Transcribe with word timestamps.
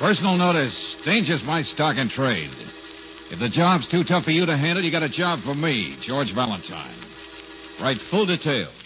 Personal 0.00 0.38
notice. 0.38 0.96
Danger's 1.04 1.44
my 1.44 1.60
stock 1.60 1.98
and 1.98 2.10
trade. 2.10 2.48
If 3.30 3.38
the 3.38 3.50
job's 3.50 3.86
too 3.86 4.02
tough 4.02 4.24
for 4.24 4.30
you 4.30 4.46
to 4.46 4.56
handle, 4.56 4.82
you 4.82 4.90
got 4.90 5.02
a 5.02 5.10
job 5.10 5.40
for 5.40 5.54
me, 5.54 5.94
George 6.00 6.32
Valentine. 6.32 6.96
Write 7.78 7.98
full 8.10 8.24
details. 8.24 8.79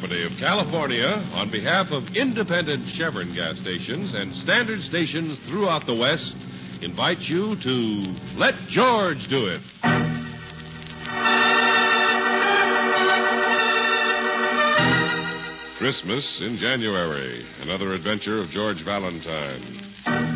Company 0.00 0.24
of 0.24 0.32
California, 0.38 1.22
on 1.34 1.50
behalf 1.50 1.90
of 1.90 2.16
independent 2.16 2.88
Chevron 2.96 3.34
gas 3.34 3.58
stations 3.58 4.14
and 4.14 4.34
standard 4.36 4.80
stations 4.80 5.38
throughout 5.46 5.84
the 5.84 5.94
West, 5.94 6.36
invite 6.80 7.18
you 7.20 7.54
to 7.56 8.16
Let 8.34 8.54
George 8.68 9.28
Do 9.28 9.48
It. 9.48 9.60
Christmas 15.76 16.40
in 16.40 16.56
January, 16.56 17.44
another 17.60 17.92
adventure 17.92 18.40
of 18.40 18.48
George 18.48 18.82
Valentine. 18.82 20.29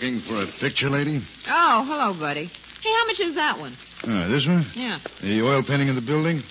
Looking 0.00 0.20
for 0.20 0.42
a 0.42 0.46
picture, 0.60 0.88
lady? 0.88 1.20
Oh, 1.46 1.84
hello, 1.86 2.18
buddy. 2.18 2.46
Hey, 2.46 2.92
how 2.98 3.06
much 3.06 3.20
is 3.20 3.34
that 3.34 3.58
one? 3.58 3.76
Uh, 4.02 4.28
this 4.28 4.46
one? 4.46 4.66
Yeah. 4.74 4.98
The 5.20 5.42
oil 5.42 5.62
painting 5.62 5.88
in 5.88 5.94
the 5.94 6.00
building? 6.00 6.42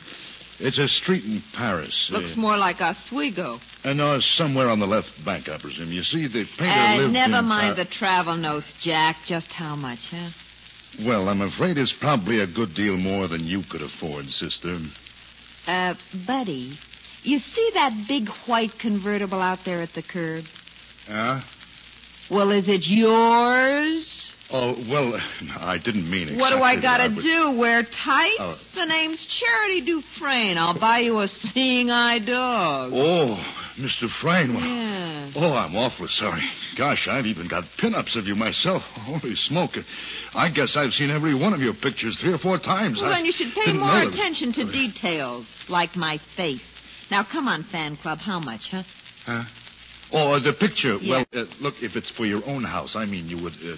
It's 0.60 0.78
a 0.78 0.88
street 0.88 1.24
in 1.24 1.42
Paris. 1.56 2.10
Looks 2.12 2.34
uh, 2.38 2.40
more 2.40 2.58
like 2.58 2.80
Oswego. 2.82 3.60
Uh, 3.84 3.94
no, 3.94 4.20
somewhere 4.20 4.70
on 4.70 4.80
the 4.80 4.86
left 4.86 5.10
bank, 5.26 5.48
I 5.50 5.58
presume. 5.58 5.92
You 5.92 6.04
see, 6.04 6.28
the 6.28 6.46
painter 6.58 6.74
Uh, 6.74 6.98
lived 6.98 7.14
never 7.14 7.40
in 7.40 7.46
mind 7.46 7.76
Pa- 7.78 7.84
the 7.84 7.90
travel 7.90 8.36
notes, 8.38 8.72
Jack. 8.82 9.18
Just 9.26 9.48
how 9.48 9.76
much, 9.76 10.00
huh? 10.12 10.30
Well, 11.04 11.30
I'm 11.30 11.42
afraid 11.42 11.78
it's 11.78 11.94
probably 11.94 12.40
a 12.42 12.48
good 12.48 12.76
deal 12.76 12.98
more 12.98 13.28
than 13.28 13.46
you 13.46 13.64
could 13.64 13.82
afford, 13.82 14.26
sister. 14.28 14.78
Uh, 15.66 15.96
buddy, 16.28 16.78
you 17.24 17.40
see 17.40 17.72
that 17.76 18.06
big 18.08 18.28
white 18.46 18.78
convertible 18.78 19.42
out 19.42 19.64
there 19.66 19.82
at 19.82 19.94
the 19.94 20.04
curb? 20.04 20.44
Huh? 21.08 21.40
Well, 22.30 22.52
is 22.52 22.68
it 22.68 22.86
yours? 22.86 24.32
Oh, 24.52 24.76
well, 24.90 25.20
I 25.60 25.78
didn't 25.78 26.10
mean 26.10 26.24
exactly 26.24 26.42
what 26.42 26.50
do 26.52 26.62
I 26.62 26.76
gotta 26.76 27.10
do? 27.10 27.52
Wear 27.52 27.84
tights? 27.84 28.36
Oh. 28.40 28.58
The 28.74 28.86
name's 28.86 29.24
Charity 29.26 29.82
Dufresne. 29.82 30.58
I'll 30.58 30.78
buy 30.78 31.00
you 31.00 31.20
a 31.20 31.28
seeing 31.28 31.92
eye 31.92 32.18
dog. 32.18 32.92
Oh, 32.96 33.38
Mr. 33.76 34.10
Frayne. 34.22 34.56
well, 34.56 34.66
Yeah. 34.66 35.32
Oh, 35.36 35.54
I'm 35.54 35.76
awfully 35.76 36.10
sorry. 36.10 36.44
Gosh, 36.76 37.08
I've 37.08 37.28
even 37.28 37.48
got 37.48 37.66
pin-ups 37.78 38.16
of 38.16 38.28
you 38.28 38.36
myself. 38.36 38.82
Holy 38.94 39.36
smoke. 39.36 39.78
I 40.34 40.50
guess 40.50 40.76
I've 40.76 40.94
seen 40.94 41.12
every 41.12 41.36
one 41.36 41.54
of 41.54 41.62
your 41.62 41.74
pictures 41.74 42.20
three 42.20 42.34
or 42.34 42.40
four 42.40 42.58
times. 42.58 43.00
Well, 43.00 43.12
I 43.12 43.18
then 43.18 43.26
you 43.26 43.32
should 43.32 43.54
pay 43.54 43.74
more 43.74 44.02
attention 44.02 44.52
to 44.54 44.64
oh. 44.64 44.72
details, 44.72 45.48
like 45.68 45.96
my 45.96 46.18
face. 46.36 46.66
Now, 47.12 47.24
come 47.24 47.48
on, 47.48 47.64
fan 47.64 47.98
club. 47.98 48.18
How 48.18 48.40
much, 48.40 48.70
huh? 48.72 48.84
Huh? 49.26 49.44
Oh, 50.12 50.40
the 50.40 50.54
picture. 50.54 50.96
Yeah. 50.96 51.24
Well, 51.32 51.44
uh, 51.44 51.46
look, 51.60 51.76
if 51.82 51.96
it's 51.96 52.10
for 52.10 52.26
your 52.26 52.42
own 52.48 52.64
house, 52.64 52.96
I 52.96 53.06
mean, 53.06 53.28
you 53.28 53.38
would. 53.44 53.54
Uh, 53.54 53.78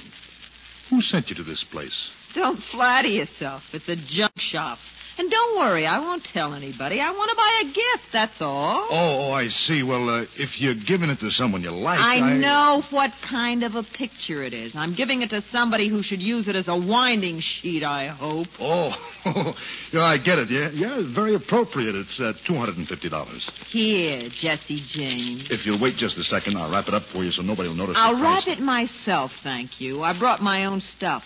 who 0.89 1.01
sent 1.01 1.29
you 1.29 1.35
to 1.35 1.43
this 1.43 1.63
place? 1.63 2.09
Don't 2.33 2.59
flatter 2.71 3.07
yourself. 3.07 3.63
It's 3.73 3.89
a 3.89 3.95
junk 3.95 4.37
shop. 4.37 4.79
And 5.17 5.29
don't 5.29 5.57
worry, 5.57 5.85
I 5.85 5.99
won't 5.99 6.23
tell 6.23 6.53
anybody. 6.53 6.99
I 6.99 7.11
want 7.11 7.29
to 7.29 7.35
buy 7.35 7.61
a 7.61 7.65
gift, 7.65 8.11
that's 8.13 8.41
all. 8.41 8.87
Oh, 8.89 9.29
oh, 9.29 9.31
I 9.31 9.49
see. 9.49 9.83
Well, 9.83 10.09
uh, 10.09 10.25
if 10.37 10.59
you're 10.59 10.73
giving 10.75 11.09
it 11.09 11.19
to 11.19 11.29
someone 11.31 11.61
you 11.63 11.71
like, 11.71 11.99
I 11.99 12.19
I 12.21 12.37
know 12.37 12.83
what 12.89 13.11
kind 13.29 13.63
of 13.63 13.75
a 13.75 13.83
picture 13.83 14.43
it 14.43 14.53
is. 14.53 14.75
I'm 14.75 14.93
giving 14.93 15.21
it 15.21 15.29
to 15.31 15.41
somebody 15.41 15.89
who 15.89 16.01
should 16.01 16.21
use 16.21 16.47
it 16.47 16.55
as 16.55 16.67
a 16.67 16.77
winding 16.77 17.41
sheet, 17.41 17.83
I 17.83 18.07
hope. 18.07 18.47
Oh, 18.59 18.95
yeah, 19.91 20.03
I 20.03 20.17
get 20.17 20.39
it. 20.39 20.49
Yeah, 20.49 20.69
yeah, 20.71 20.99
it's 20.99 21.09
very 21.13 21.35
appropriate. 21.35 21.95
It's 21.95 22.19
uh, 22.19 22.33
two 22.47 22.55
hundred 22.55 22.77
and 22.77 22.87
fifty 22.87 23.09
dollars. 23.09 23.49
Here, 23.69 24.29
Jesse 24.29 24.83
James. 24.87 25.47
If 25.51 25.65
you'll 25.65 25.79
wait 25.81 25.97
just 25.97 26.17
a 26.17 26.23
second, 26.23 26.57
I'll 26.57 26.71
wrap 26.71 26.87
it 26.87 26.93
up 26.93 27.03
for 27.03 27.23
you 27.23 27.31
so 27.31 27.41
nobody 27.41 27.69
will 27.69 27.75
notice. 27.75 27.95
I'll 27.97 28.19
wrap 28.21 28.47
it 28.47 28.59
myself, 28.59 29.31
thank 29.43 29.81
you. 29.81 30.01
I 30.03 30.17
brought 30.17 30.41
my 30.41 30.65
own 30.65 30.81
stuff. 30.81 31.23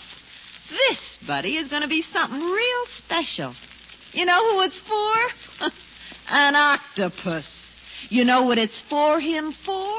This, 0.70 1.18
buddy, 1.28 1.58
is 1.58 1.70
going 1.70 1.84
to 1.84 1.88
be 1.88 2.02
something 2.02 2.42
real 2.42 2.86
special. 2.98 3.54
You 4.16 4.26
know 4.26 4.52
who 4.52 4.62
it's 4.62 4.80
for? 4.80 5.68
An 6.30 6.56
octopus. 6.56 7.46
You 8.08 8.24
know 8.24 8.44
what 8.44 8.58
it's 8.58 8.82
for 8.90 9.20
him 9.20 9.52
for? 9.52 9.94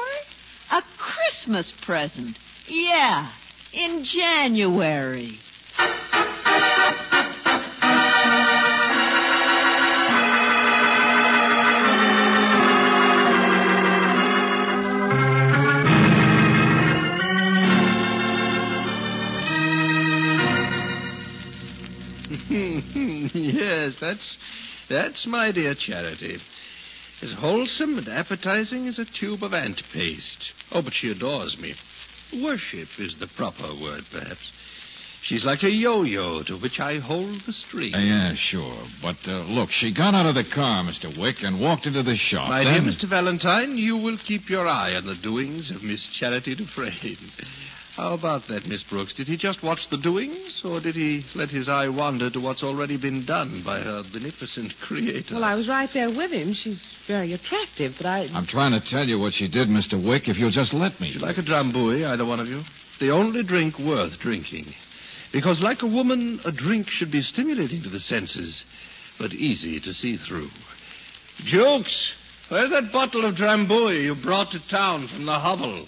A 0.73 0.83
Christmas 0.97 1.71
present. 1.83 2.39
Yeah, 2.67 3.31
in 3.75 4.05
January. 4.05 5.39
That's 24.07 24.37
that's 24.89 25.27
my 25.27 25.53
dear 25.53 25.75
Charity. 25.75 26.39
As 27.23 27.33
wholesome 27.33 27.99
and 27.99 28.09
appetizing 28.09 28.87
as 28.89 28.99
a 28.99 29.05
tube 29.05 29.43
of 29.43 29.55
ant 29.55 29.83
paste. 29.93 30.53
Oh, 30.71 30.83
but 30.83 30.93
she 30.93 31.11
adores 31.11 31.59
me. 31.59 31.75
Worship 32.43 32.89
is 32.99 33.17
the 33.19 33.27
proper 33.27 33.75
word, 33.75 34.05
perhaps. 34.11 34.51
She's 35.23 35.45
like 35.45 35.65
a 35.65 35.71
yo-yo 35.71 36.45
to 36.45 36.57
which 36.57 36.79
I 36.79 36.99
hold 36.99 37.41
the 37.41 37.53
string. 37.53 37.95
Uh, 37.95 37.99
yeah, 37.99 38.35
sure. 38.37 38.77
But 39.03 39.17
uh, 39.27 39.41
look, 39.43 39.71
she 39.71 39.93
got 39.93 40.15
out 40.15 40.27
of 40.27 40.37
the 40.37 40.45
car, 40.45 40.85
Mr. 40.85 41.19
Wick, 41.19 41.43
and 41.43 41.61
walked 41.61 41.87
into 41.87 42.05
the 42.05 42.17
shop. 42.17 42.49
My 42.49 42.63
then... 42.63 42.85
dear 42.85 42.93
Mr. 42.93 43.09
Valentine, 43.09 43.77
you 43.77 43.97
will 43.97 44.19
keep 44.19 44.49
your 44.49 44.69
eye 44.69 44.95
on 44.95 45.07
the 45.07 45.17
doings 45.17 45.71
of 45.71 45.83
Miss 45.83 46.07
Charity 46.07 46.55
Dufresne. 46.55 47.17
How 47.97 48.13
about 48.13 48.49
that, 48.49 48.69
Miss 48.69 48.83
Brooks? 48.83 49.15
Did 49.15 49.27
he 49.27 49.39
just 49.39 49.63
watch 49.63 49.89
the 49.89 49.97
doings, 49.97 50.61
or 50.63 50.81
did 50.81 50.95
he 50.95 51.25
let 51.35 51.49
his 51.49 51.67
eye 51.67 51.89
wander 51.89 52.29
to 52.29 52.39
what's 52.39 52.63
already 52.63 52.99
been 52.99 53.25
done 53.25 53.63
by 53.65 53.81
her 53.81 54.03
beneficent 54.13 54.75
creator? 54.83 55.35
Well, 55.35 55.45
I 55.45 55.55
was 55.55 55.67
right 55.67 55.89
there 55.95 56.11
with 56.11 56.31
him. 56.31 56.53
She's 56.53 56.83
very 57.07 57.33
attractive, 57.33 57.95
but 57.97 58.05
I. 58.05 58.29
I'm 58.35 58.47
trying 58.47 58.79
to 58.79 58.87
tell 58.87 59.07
you 59.07 59.19
what 59.19 59.33
she 59.33 59.49
did, 59.49 59.69
Mr. 59.69 59.95
Wick, 59.95 60.29
if 60.29 60.37
you'll 60.37 60.51
just 60.51 60.75
let 60.75 61.01
me. 61.01 61.09
Would 61.09 61.21
you 61.23 61.27
like 61.27 61.39
a 61.39 61.43
drambuie, 61.43 62.07
either 62.07 62.27
one 62.27 62.39
of 62.39 62.49
you? 62.49 62.63
The 63.01 63.13
only 63.13 63.43
drink 63.43 63.79
worth 63.79 64.19
drinking. 64.19 64.67
Because, 65.33 65.63
like 65.63 65.81
a 65.81 65.87
woman, 65.87 66.39
a 66.45 66.53
drink 66.53 66.91
should 66.91 67.11
be 67.11 67.23
stimulating 67.23 67.83
to 67.83 67.89
the 67.89 67.99
senses, 67.99 68.63
but 69.19 69.33
easy 69.33 69.81
to 69.81 69.95
see 69.95 70.19
through. 70.19 70.49
Jukes, 71.45 72.13
where's 72.51 72.71
that 72.71 72.93
bottle 72.93 73.25
of 73.25 73.37
drambuie 73.37 74.03
you 74.05 74.15
brought 74.15 74.51
to 74.51 74.69
town 74.69 75.09
from 75.09 75.25
the 75.25 75.39
hovel? 75.39 75.87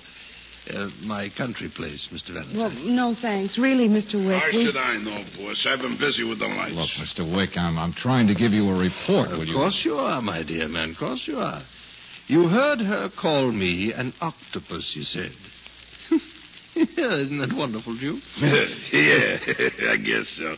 Uh, 0.72 0.90
my 1.02 1.30
country 1.30 1.68
place, 1.68 2.08
Mr. 2.12 2.34
Valentine. 2.34 2.58
Well, 2.58 2.70
no 2.84 3.14
thanks. 3.14 3.56
Really, 3.56 3.88
Mr. 3.88 4.14
Wick. 4.24 4.42
How 4.42 4.50
we- 4.52 4.64
should 4.66 4.76
I 4.76 4.96
know, 4.98 5.24
boss? 5.36 5.64
I've 5.66 5.80
been 5.80 5.96
busy 5.96 6.24
with 6.24 6.40
the 6.40 6.46
lights. 6.46 6.74
Look, 6.74 6.90
Mr. 6.90 7.24
Wick, 7.34 7.56
I'm, 7.56 7.78
I'm 7.78 7.92
trying 7.94 8.26
to 8.28 8.34
give 8.34 8.52
you 8.52 8.68
a 8.68 8.78
report. 8.78 9.30
Of 9.30 9.38
will 9.38 9.48
you? 9.48 9.54
course 9.54 9.80
you 9.84 9.94
are, 9.96 10.20
my 10.20 10.42
dear 10.42 10.68
man. 10.68 10.90
Of 10.90 10.98
course 10.98 11.22
you 11.26 11.38
are. 11.40 11.62
You 12.26 12.48
heard 12.48 12.80
her 12.80 13.08
call 13.08 13.50
me 13.50 13.92
an 13.94 14.12
octopus, 14.20 14.92
you 14.94 15.04
said. 15.04 15.32
Isn't 16.74 17.38
that 17.38 17.52
wonderful, 17.54 17.96
Duke? 17.96 18.22
yeah, 18.38 19.38
I 19.90 19.96
guess 19.96 20.28
so. 20.36 20.56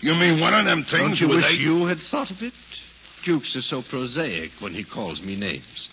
You 0.00 0.14
mean 0.14 0.40
one 0.40 0.54
of 0.54 0.64
them 0.66 0.84
things 0.84 1.18
Don't 1.18 1.20
you 1.20 1.28
with 1.28 1.36
wish 1.38 1.52
eight- 1.54 1.60
you 1.60 1.86
had 1.86 1.98
thought 2.10 2.30
of 2.30 2.40
it? 2.42 2.52
Jukes 3.24 3.56
is 3.56 3.68
so 3.68 3.82
prosaic 3.82 4.52
when 4.60 4.72
he 4.72 4.84
calls 4.84 5.20
me 5.20 5.34
names. 5.34 5.88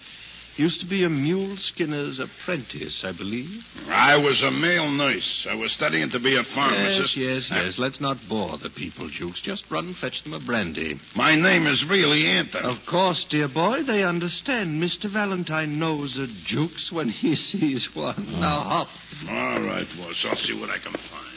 Used 0.55 0.81
to 0.81 0.85
be 0.85 1.03
a 1.03 1.09
mule 1.09 1.57
skinner's 1.57 2.19
apprentice, 2.19 3.03
I 3.03 3.11
believe. 3.11 3.65
I 3.89 4.17
was 4.17 4.43
a 4.43 4.51
male 4.51 4.87
nurse. 4.91 5.47
I 5.49 5.55
was 5.55 5.71
studying 5.71 6.11
to 6.11 6.19
be 6.19 6.35
a 6.35 6.43
pharmacist. 6.43 7.17
yes, 7.17 7.47
yes. 7.49 7.63
Yes. 7.63 7.75
Let's 7.79 7.99
not 7.99 8.17
bore 8.29 8.59
the 8.59 8.69
people, 8.69 9.09
Jukes. 9.09 9.41
Just 9.41 9.63
run 9.71 9.87
and 9.87 9.95
fetch 9.95 10.21
them 10.23 10.33
a 10.33 10.39
brandy. 10.39 10.99
My 11.15 11.35
name 11.35 11.65
is 11.65 11.83
really 11.89 12.27
Anthony. 12.27 12.67
Of 12.67 12.85
course, 12.85 13.25
dear 13.31 13.47
boy, 13.47 13.81
they 13.83 14.03
understand. 14.03 14.79
Mr. 14.81 15.11
Valentine 15.11 15.79
knows 15.79 16.15
a 16.17 16.27
Jukes 16.45 16.91
when 16.91 17.09
he 17.09 17.35
sees 17.51 17.87
one. 17.95 18.13
Hmm. 18.15 18.41
Now 18.41 18.59
hop. 18.61 18.87
All 19.29 19.61
right, 19.61 19.87
boss. 19.97 20.23
I'll 20.29 20.35
see 20.35 20.53
what 20.59 20.69
I 20.69 20.77
can 20.77 20.93
find. 20.93 21.33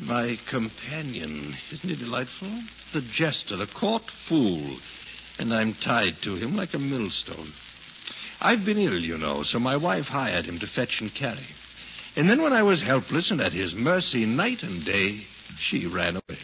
My 0.00 0.36
companion, 0.48 1.54
isn't 1.72 1.88
he 1.88 1.94
delightful? 1.96 2.48
The 2.92 3.02
jester, 3.02 3.56
the 3.56 3.66
court 3.66 4.02
fool. 4.28 4.78
And 5.38 5.54
I'm 5.54 5.74
tied 5.74 6.16
to 6.22 6.34
him 6.34 6.56
like 6.56 6.74
a 6.74 6.78
millstone. 6.78 7.52
I've 8.40 8.64
been 8.64 8.78
ill, 8.78 8.98
you 8.98 9.18
know, 9.18 9.42
so 9.42 9.58
my 9.58 9.76
wife 9.76 10.06
hired 10.06 10.46
him 10.46 10.58
to 10.60 10.66
fetch 10.66 11.00
and 11.00 11.12
carry. 11.14 11.46
And 12.16 12.28
then 12.28 12.42
when 12.42 12.52
I 12.52 12.62
was 12.62 12.80
helpless 12.80 13.30
and 13.30 13.40
at 13.40 13.52
his 13.52 13.74
mercy 13.74 14.26
night 14.26 14.62
and 14.62 14.84
day, 14.84 15.24
she 15.60 15.86
ran 15.86 16.16
away. 16.16 16.38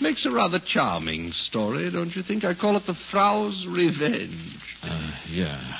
Makes 0.00 0.24
a 0.24 0.30
rather 0.30 0.58
charming 0.58 1.32
story, 1.32 1.90
don't 1.90 2.14
you 2.16 2.22
think? 2.22 2.44
I 2.44 2.54
call 2.54 2.76
it 2.76 2.86
the 2.86 2.94
Frau's 3.10 3.66
Revenge. 3.68 4.56
Uh, 4.82 5.12
yeah. 5.28 5.78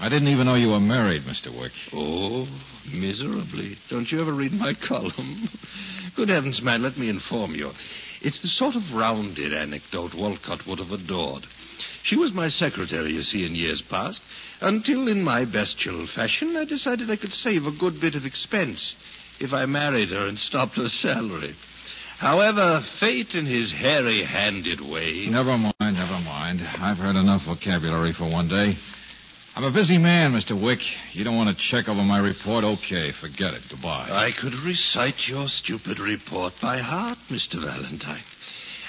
I 0.00 0.08
didn't 0.08 0.28
even 0.28 0.46
know 0.46 0.54
you 0.54 0.70
were 0.70 0.80
married, 0.80 1.22
Mr. 1.22 1.56
Wick. 1.56 1.72
Oh, 1.92 2.48
miserably. 2.92 3.78
Don't 3.88 4.10
you 4.10 4.20
ever 4.20 4.32
read 4.32 4.52
my 4.52 4.74
column? 4.88 5.48
Good 6.16 6.30
heavens, 6.30 6.60
man, 6.62 6.82
let 6.82 6.98
me 6.98 7.08
inform 7.08 7.54
you. 7.54 7.70
It's 8.20 8.40
the 8.42 8.48
sort 8.48 8.74
of 8.74 8.92
rounded 8.92 9.52
anecdote 9.52 10.12
Woollcott 10.12 10.66
would 10.66 10.80
have 10.80 10.90
adored. 10.90 11.46
She 12.04 12.16
was 12.16 12.34
my 12.34 12.50
secretary, 12.50 13.12
you 13.12 13.22
see, 13.22 13.46
in 13.46 13.54
years 13.54 13.80
past, 13.80 14.20
until 14.60 15.08
in 15.08 15.22
my 15.22 15.46
bestial 15.46 16.06
fashion 16.06 16.54
I 16.54 16.64
decided 16.64 17.10
I 17.10 17.16
could 17.16 17.32
save 17.32 17.66
a 17.66 17.70
good 17.70 17.98
bit 17.98 18.14
of 18.14 18.26
expense 18.26 18.94
if 19.40 19.54
I 19.54 19.64
married 19.64 20.10
her 20.10 20.26
and 20.26 20.38
stopped 20.38 20.76
her 20.76 20.88
salary. 20.88 21.54
However, 22.18 22.84
fate 23.00 23.34
in 23.34 23.46
his 23.46 23.72
hairy-handed 23.72 24.82
way... 24.82 25.26
Never 25.26 25.56
mind, 25.56 25.74
never 25.80 26.20
mind. 26.20 26.60
I've 26.62 26.98
heard 26.98 27.16
enough 27.16 27.42
vocabulary 27.46 28.12
for 28.12 28.30
one 28.30 28.48
day. 28.48 28.76
I'm 29.56 29.64
a 29.64 29.70
busy 29.70 29.98
man, 29.98 30.32
Mr. 30.32 30.60
Wick. 30.60 30.80
You 31.12 31.24
don't 31.24 31.36
want 31.36 31.56
to 31.56 31.64
check 31.70 31.88
over 31.88 32.02
my 32.02 32.18
report? 32.18 32.64
Okay, 32.64 33.12
forget 33.12 33.54
it. 33.54 33.62
Goodbye. 33.70 34.08
I 34.10 34.32
could 34.32 34.54
recite 34.54 35.26
your 35.26 35.48
stupid 35.48 35.98
report 35.98 36.54
by 36.60 36.78
heart, 36.78 37.18
Mr. 37.30 37.64
Valentine. 37.64 38.22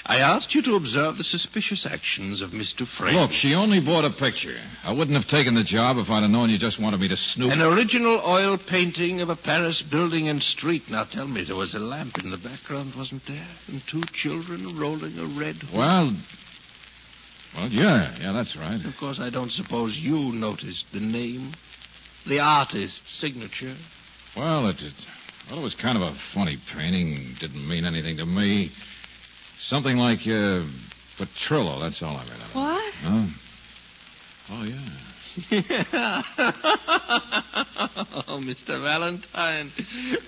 I 0.08 0.18
asked 0.18 0.54
you 0.54 0.62
to 0.62 0.76
observe 0.76 1.18
the 1.18 1.24
suspicious 1.24 1.84
actions 1.84 2.40
of 2.40 2.50
Mr. 2.50 2.86
Frank. 2.86 3.16
Look, 3.16 3.32
she 3.32 3.56
only 3.56 3.80
bought 3.80 4.04
a 4.04 4.10
picture. 4.10 4.54
I 4.84 4.92
wouldn't 4.92 5.16
have 5.16 5.26
taken 5.26 5.54
the 5.54 5.64
job 5.64 5.96
if 5.98 6.08
I'd 6.08 6.22
have 6.22 6.30
known 6.30 6.48
you 6.48 6.58
just 6.58 6.80
wanted 6.80 7.00
me 7.00 7.08
to 7.08 7.16
snoop. 7.16 7.50
An 7.50 7.60
original 7.60 8.22
oil 8.24 8.56
painting 8.56 9.20
of 9.20 9.30
a 9.30 9.36
Paris 9.36 9.82
building 9.82 10.28
and 10.28 10.40
street. 10.40 10.88
Now 10.88 11.04
tell 11.04 11.26
me, 11.26 11.42
there 11.42 11.56
was 11.56 11.74
a 11.74 11.80
lamp 11.80 12.18
in 12.18 12.30
the 12.30 12.36
background, 12.36 12.94
wasn't 12.94 13.26
there? 13.26 13.48
And 13.66 13.82
two 13.90 14.04
children 14.14 14.78
rolling 14.78 15.18
a 15.18 15.24
red 15.24 15.56
hood. 15.56 15.76
Well, 15.76 16.14
well, 17.56 17.68
yeah, 17.68 18.14
yeah, 18.20 18.30
that's 18.30 18.54
right. 18.56 18.84
Of 18.84 18.96
course, 18.98 19.18
I 19.18 19.30
don't 19.30 19.50
suppose 19.50 19.96
you 19.96 20.30
noticed 20.32 20.84
the 20.92 21.00
name, 21.00 21.52
the 22.28 22.38
artist's 22.38 23.00
signature. 23.20 23.74
Well, 24.36 24.68
it, 24.68 24.76
it, 24.82 24.94
well, 25.50 25.58
it 25.58 25.62
was 25.62 25.74
kind 25.74 25.96
of 26.00 26.02
a 26.02 26.16
funny 26.32 26.58
painting. 26.72 27.34
Didn't 27.40 27.66
mean 27.66 27.84
anything 27.84 28.18
to 28.18 28.26
me. 28.26 28.70
Something 29.62 29.96
like 29.96 30.20
uh, 30.20 30.64
Petrillo. 31.18 31.80
That's 31.80 32.02
all 32.02 32.16
I 32.16 32.24
read. 32.24 32.32
Out 32.32 32.42
of 32.42 32.50
it. 32.50 32.54
What? 32.54 32.94
Huh? 32.94 33.26
Oh, 34.48 34.62
yeah. 34.64 34.78
oh, 38.28 38.40
Mr. 38.40 38.80
Valentine. 38.80 39.70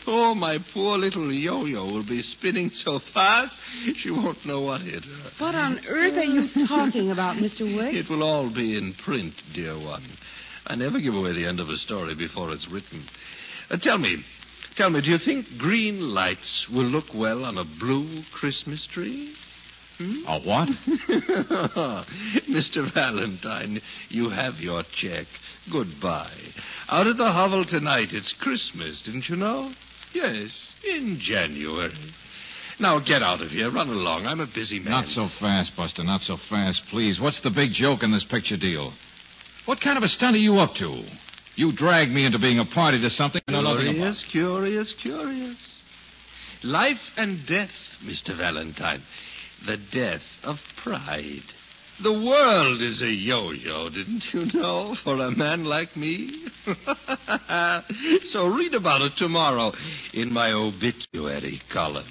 Oh, 0.06 0.34
my 0.34 0.58
poor 0.74 0.98
little 0.98 1.32
yo-yo 1.32 1.86
will 1.86 2.04
be 2.06 2.22
spinning 2.22 2.70
so 2.70 3.00
fast 3.14 3.56
she 3.96 4.10
won't 4.10 4.44
know 4.44 4.60
what 4.60 4.82
hit 4.82 5.04
her. 5.04 5.30
What 5.38 5.54
on 5.54 5.80
earth 5.86 6.14
are 6.14 6.24
you 6.24 6.66
talking 6.66 7.10
about, 7.10 7.36
Mr. 7.36 7.62
Wick? 7.62 7.94
It 7.94 8.10
will 8.10 8.22
all 8.22 8.52
be 8.52 8.76
in 8.76 8.92
print, 8.92 9.34
dear 9.54 9.78
one. 9.78 10.04
I 10.66 10.74
never 10.74 11.00
give 11.00 11.14
away 11.14 11.32
the 11.32 11.46
end 11.46 11.60
of 11.60 11.70
a 11.70 11.76
story 11.76 12.14
before 12.14 12.52
it's 12.52 12.68
written. 12.70 13.04
Uh, 13.70 13.78
tell 13.80 13.96
me, 13.98 14.22
tell 14.78 14.90
me, 14.90 15.00
do 15.00 15.10
you 15.10 15.18
think 15.18 15.58
green 15.58 16.14
lights 16.14 16.66
will 16.72 16.86
look 16.86 17.12
well 17.12 17.44
on 17.44 17.58
a 17.58 17.64
blue 17.64 18.22
Christmas 18.32 18.86
tree? 18.86 19.34
Hmm? 19.98 20.24
A 20.28 20.38
what? 20.38 20.68
Mr. 22.48 22.94
Valentine, 22.94 23.82
you 24.08 24.30
have 24.30 24.60
your 24.60 24.84
check. 24.84 25.26
Goodbye. 25.70 26.30
Out 26.88 27.08
at 27.08 27.16
the 27.16 27.32
hovel 27.32 27.64
tonight, 27.64 28.10
it's 28.12 28.32
Christmas, 28.38 29.02
didn't 29.02 29.28
you 29.28 29.34
know? 29.34 29.72
Yes, 30.14 30.50
in 30.88 31.18
January. 31.20 31.92
Now 32.78 33.00
get 33.00 33.24
out 33.24 33.42
of 33.42 33.50
here. 33.50 33.72
Run 33.72 33.88
along. 33.88 34.26
I'm 34.26 34.40
a 34.40 34.46
busy 34.46 34.78
man. 34.78 34.92
Not 34.92 35.06
so 35.06 35.28
fast, 35.40 35.72
Buster. 35.76 36.04
Not 36.04 36.20
so 36.20 36.36
fast, 36.48 36.82
please. 36.90 37.20
What's 37.20 37.42
the 37.42 37.50
big 37.50 37.72
joke 37.72 38.04
in 38.04 38.12
this 38.12 38.24
picture 38.24 38.56
deal? 38.56 38.92
What 39.64 39.80
kind 39.80 39.98
of 39.98 40.04
a 40.04 40.08
stunt 40.08 40.36
are 40.36 40.38
you 40.38 40.58
up 40.58 40.74
to? 40.76 41.02
You 41.58 41.72
dragged 41.72 42.12
me 42.12 42.24
into 42.24 42.38
being 42.38 42.60
a 42.60 42.64
party 42.64 43.00
to 43.00 43.10
something 43.10 43.42
I 43.48 43.50
know 43.50 43.62
nothing 43.62 43.88
about. 43.88 43.96
Curious, 43.96 44.24
curious, 44.30 44.94
curious. 44.94 45.82
Life 46.62 47.00
and 47.16 47.44
death, 47.46 47.72
Mr. 48.04 48.36
Valentine. 48.36 49.02
The 49.66 49.76
death 49.76 50.22
of 50.44 50.60
pride. 50.76 51.42
The 52.00 52.12
world 52.12 52.80
is 52.80 53.02
a 53.02 53.10
yo-yo, 53.10 53.88
didn't 53.88 54.22
you 54.32 54.44
know, 54.52 54.94
for 55.02 55.16
a 55.16 55.32
man 55.32 55.64
like 55.64 55.96
me? 55.96 56.46
so 58.26 58.46
read 58.46 58.74
about 58.74 59.02
it 59.02 59.16
tomorrow 59.16 59.72
in 60.14 60.32
my 60.32 60.52
obituary 60.52 61.60
column. 61.70 62.06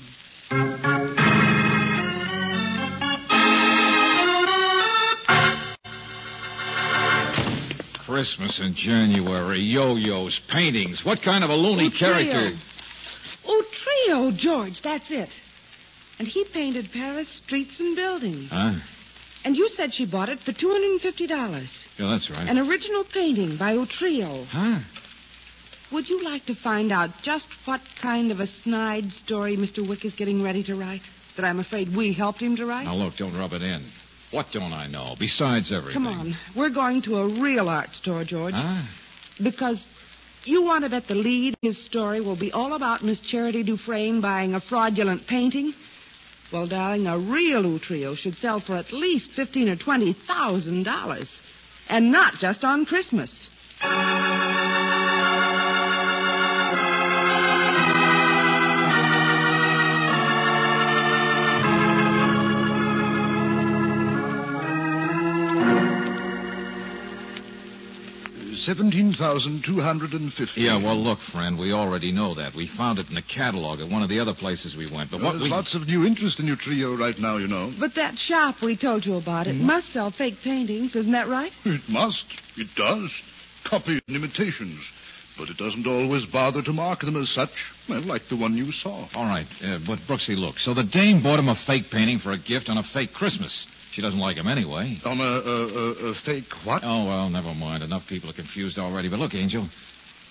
Christmas 8.12 8.58
in 8.62 8.74
January, 8.74 9.60
yo-yos, 9.60 10.40
paintings. 10.50 11.04
What 11.04 11.22
kind 11.22 11.44
of 11.44 11.50
a 11.50 11.56
loony 11.56 11.92
Oh, 11.94 12.00
character? 12.00 12.58
Oh, 13.46 13.64
Trio, 13.84 14.32
George, 14.32 14.82
that's 14.82 15.12
it. 15.12 15.28
And 16.18 16.26
he 16.28 16.46
painted 16.46 16.90
Paris 16.94 17.28
streets 17.46 17.80
and 17.82 17.98
buildings. 17.98 18.50
Huh? 18.50 18.76
And 19.44 19.58
you 19.58 19.68
said 19.76 19.94
she 19.94 20.06
bought 20.06 20.30
it 20.30 20.40
for 20.40 20.54
$250. 20.54 21.30
Yeah, 21.30 22.08
that's 22.08 22.30
right. 22.32 22.48
An 22.48 22.58
original 22.58 23.04
painting 23.04 23.58
by 23.58 23.76
Utrillo. 23.76 24.46
Huh? 24.48 24.80
Would 25.92 26.08
you 26.10 26.24
like 26.24 26.46
to 26.46 26.56
find 26.56 26.94
out 26.94 27.10
just 27.24 27.48
what 27.66 27.82
kind 28.02 28.32
of 28.32 28.40
a 28.40 28.48
snide 28.48 29.12
story 29.12 29.58
Mr. 29.58 29.86
Wick 29.88 30.06
is 30.06 30.16
getting 30.16 30.42
ready 30.42 30.64
to 30.64 30.76
write? 30.76 31.02
That 31.36 31.46
I'm 31.46 31.60
afraid 31.60 31.94
we 31.96 32.14
helped 32.14 32.40
him 32.42 32.56
to 32.56 32.66
write? 32.66 32.86
Now, 32.86 32.96
look, 32.96 33.18
don't 33.18 33.38
rub 33.38 33.52
it 33.54 33.62
in. 33.62 33.84
What 34.32 34.48
don't 34.52 34.74
I 34.74 34.88
know? 34.88 35.16
Besides 35.18 35.72
everything. 35.72 36.04
Come 36.04 36.08
on. 36.08 36.38
We're 36.56 36.70
going 36.70 37.02
to 37.04 37.18
a 37.18 37.42
real 37.42 37.70
art 37.70 37.94
store, 37.94 38.24
George. 38.26 38.54
Huh? 38.54 38.84
Because 39.42 39.86
you 40.44 40.64
want 40.64 40.84
to 40.84 40.90
bet 40.90 41.08
the 41.08 41.16
lead 41.16 41.56
in 41.62 41.70
his 41.70 41.86
story 41.86 42.22
will 42.22 42.38
be 42.38 42.52
all 42.52 42.74
about 42.74 43.04
Miss 43.04 43.22
Charity 43.22 43.64
Dufresne 43.64 44.22
buying 44.22 44.54
a 44.54 44.62
fraudulent 44.62 45.28
painting? 45.28 45.74
Well, 46.52 46.68
darling, 46.68 47.08
a 47.08 47.18
real 47.18 47.64
Utrillo 47.64 48.16
should 48.18 48.36
sell 48.36 48.60
for 48.60 48.76
at 48.76 48.94
least 48.94 49.32
fifteen 49.36 49.68
or 49.68 49.76
twenty 49.76 50.14
thousand 50.14 50.84
dollars. 50.84 51.28
And 51.90 52.12
not 52.12 52.36
just 52.36 52.64
on 52.64 52.86
Christmas. 52.86 53.48
Seventeen 68.68 69.14
thousand 69.14 69.64
two 69.64 69.80
hundred 69.80 70.12
and 70.12 70.34
fifty. 70.34 70.60
Yeah, 70.64 70.76
well, 70.76 71.02
look, 71.02 71.20
friend, 71.32 71.58
we 71.58 71.72
already 71.72 72.12
know 72.12 72.36
that. 72.36 72.54
We 72.54 72.68
found 72.68 73.00
it 73.00 73.10
in 73.10 73.16
a 73.16 73.22
catalog 73.22 73.80
at 73.80 73.88
one 73.90 74.04
of 74.04 74.10
the 74.10 74.20
other 74.20 74.34
places 74.34 74.76
we 74.76 74.92
went. 74.92 75.10
But 75.10 75.22
Well, 75.22 75.28
what 75.28 75.40
there's 75.40 75.44
we... 75.44 75.50
lots 75.50 75.74
of 75.74 75.88
new 75.88 76.06
interest 76.06 76.38
in 76.42 76.48
Utrillo 76.48 77.00
right 77.00 77.18
now, 77.18 77.38
you 77.38 77.48
know. 77.48 77.72
But 77.80 77.96
that 77.96 78.18
shop 78.18 78.62
we 78.62 78.76
told 78.76 79.06
you 79.06 79.16
about, 79.16 79.48
it 79.48 79.56
must 79.56 79.94
sell 79.94 80.12
fake 80.12 80.40
paintings, 80.44 80.98
isn't 80.98 81.14
that 81.14 81.30
right? 81.30 81.54
It 81.64 81.80
must. 81.88 82.26
It 82.58 82.68
does. 82.76 83.10
Copy 83.64 84.02
and 84.06 84.16
imitations. 84.18 84.82
But 85.38 85.48
it 85.48 85.56
doesn't 85.56 85.88
always 85.88 86.26
bother 86.26 86.62
to 86.62 86.74
mark 86.74 87.00
them 87.00 87.16
as 87.16 87.30
such. 87.30 87.52
Well, 87.88 88.02
like 88.02 88.28
the 88.28 88.36
one 88.36 88.58
you 88.58 88.74
saw. 88.74 89.08
All 89.16 89.28
right, 89.28 89.48
uh, 89.64 89.80
but 89.88 90.00
Brooksy, 90.00 90.36
look. 90.36 90.60
So 90.60 90.74
the 90.74 90.84
dame 90.84 91.24
bought 91.24 91.40
him 91.40 91.48
a 91.48 91.56
fake 91.56 91.90
painting 91.90 92.20
for 92.20 92.34
a 92.34 92.38
gift 92.38 92.68
on 92.68 92.78
a 92.78 92.84
fake 92.84 93.14
Christmas. 93.14 93.66
She 93.98 94.04
doesn't 94.04 94.20
like 94.20 94.38
him 94.38 94.48
anyway. 94.48 95.00
On 95.06 95.20
a, 95.20 95.24
a, 95.24 95.66
a, 95.66 96.10
a 96.10 96.14
fake 96.24 96.46
what? 96.64 96.84
Oh, 96.86 97.06
well, 97.08 97.30
never 97.32 97.52
mind. 97.56 97.82
Enough 97.82 98.04
people 98.08 98.30
are 98.30 98.34
confused 98.34 98.78
already. 98.78 99.10
But 99.10 99.18
look, 99.18 99.34
Angel, 99.34 99.68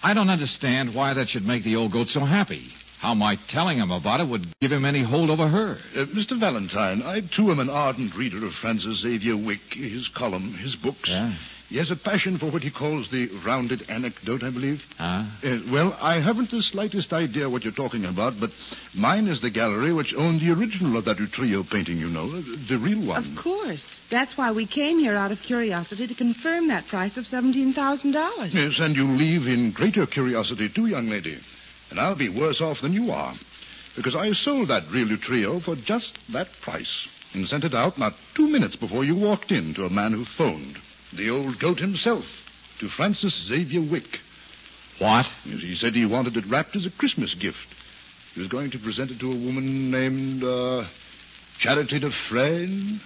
I 0.04 0.14
don't 0.14 0.30
understand 0.30 0.94
why 0.94 1.14
that 1.14 1.28
should 1.28 1.44
make 1.44 1.64
the 1.64 1.74
old 1.74 1.90
goat 1.90 2.06
so 2.06 2.20
happy. 2.20 2.68
How 3.00 3.12
my 3.14 3.36
telling 3.48 3.78
him 3.78 3.90
about 3.90 4.20
it 4.20 4.28
would 4.28 4.46
give 4.60 4.70
him 4.70 4.84
any 4.84 5.02
hold 5.02 5.30
over 5.30 5.48
her. 5.48 5.78
Uh, 5.96 6.06
Mr. 6.14 6.38
Valentine, 6.38 7.02
I 7.02 7.22
too 7.22 7.50
am 7.50 7.58
an 7.58 7.68
ardent 7.68 8.14
reader 8.14 8.46
of 8.46 8.52
Francis 8.52 9.02
Xavier 9.02 9.36
Wick, 9.36 9.58
his 9.72 10.08
column, 10.14 10.54
his 10.54 10.76
books. 10.76 11.08
Yeah? 11.08 11.36
He 11.68 11.78
has 11.78 11.90
a 11.90 11.96
passion 11.96 12.38
for 12.38 12.48
what 12.48 12.62
he 12.62 12.70
calls 12.70 13.10
the 13.10 13.28
rounded 13.44 13.90
anecdote, 13.90 14.44
I 14.44 14.50
believe. 14.50 14.84
Huh? 14.98 15.24
Uh, 15.42 15.58
well, 15.70 15.96
I 16.00 16.20
haven't 16.20 16.52
the 16.52 16.62
slightest 16.62 17.12
idea 17.12 17.50
what 17.50 17.64
you're 17.64 17.72
talking 17.72 18.04
about, 18.04 18.38
but 18.38 18.52
mine 18.94 19.26
is 19.26 19.40
the 19.40 19.50
gallery 19.50 19.92
which 19.92 20.14
owned 20.14 20.40
the 20.40 20.52
original 20.52 20.96
of 20.96 21.06
that 21.06 21.16
Utrillo 21.16 21.68
painting, 21.68 21.98
you 21.98 22.08
know, 22.08 22.40
the 22.40 22.78
real 22.78 23.04
one. 23.04 23.36
Of 23.36 23.42
course. 23.42 23.84
That's 24.10 24.36
why 24.36 24.52
we 24.52 24.66
came 24.66 25.00
here 25.00 25.16
out 25.16 25.32
of 25.32 25.40
curiosity 25.40 26.06
to 26.06 26.14
confirm 26.14 26.68
that 26.68 26.86
price 26.86 27.16
of 27.16 27.24
$17,000. 27.24 28.54
Yes, 28.54 28.78
and 28.78 28.94
you 28.94 29.04
leave 29.04 29.48
in 29.48 29.72
greater 29.72 30.06
curiosity, 30.06 30.68
too, 30.68 30.86
young 30.86 31.08
lady. 31.08 31.40
And 31.90 31.98
I'll 31.98 32.14
be 32.14 32.28
worse 32.28 32.60
off 32.60 32.80
than 32.80 32.92
you 32.92 33.10
are. 33.10 33.34
Because 33.96 34.14
I 34.14 34.32
sold 34.32 34.68
that 34.68 34.88
real 34.92 35.08
Utrillo 35.08 35.60
for 35.60 35.74
just 35.74 36.16
that 36.32 36.48
price. 36.60 37.08
And 37.34 37.48
sent 37.48 37.64
it 37.64 37.74
out 37.74 37.98
not 37.98 38.14
two 38.34 38.46
minutes 38.46 38.76
before 38.76 39.04
you 39.04 39.16
walked 39.16 39.50
in 39.50 39.74
to 39.74 39.84
a 39.84 39.90
man 39.90 40.12
who 40.12 40.24
phoned. 40.24 40.78
The 41.12 41.30
old 41.30 41.58
goat 41.58 41.78
himself. 41.78 42.24
to 42.80 42.88
Francis 42.88 43.46
Xavier 43.48 43.80
Wick. 43.80 44.20
What? 44.98 45.26
He 45.44 45.76
said 45.76 45.94
he 45.94 46.04
wanted 46.06 46.36
it 46.36 46.44
wrapped 46.46 46.76
as 46.76 46.86
a 46.86 46.90
Christmas 46.90 47.34
gift. 47.34 47.56
He 48.34 48.40
was 48.40 48.48
going 48.48 48.70
to 48.72 48.78
present 48.78 49.10
it 49.10 49.20
to 49.20 49.32
a 49.32 49.36
woman 49.36 49.90
named, 49.90 50.44
uh, 50.44 50.84
Charity 51.58 52.00
Dufresne. 52.00 53.00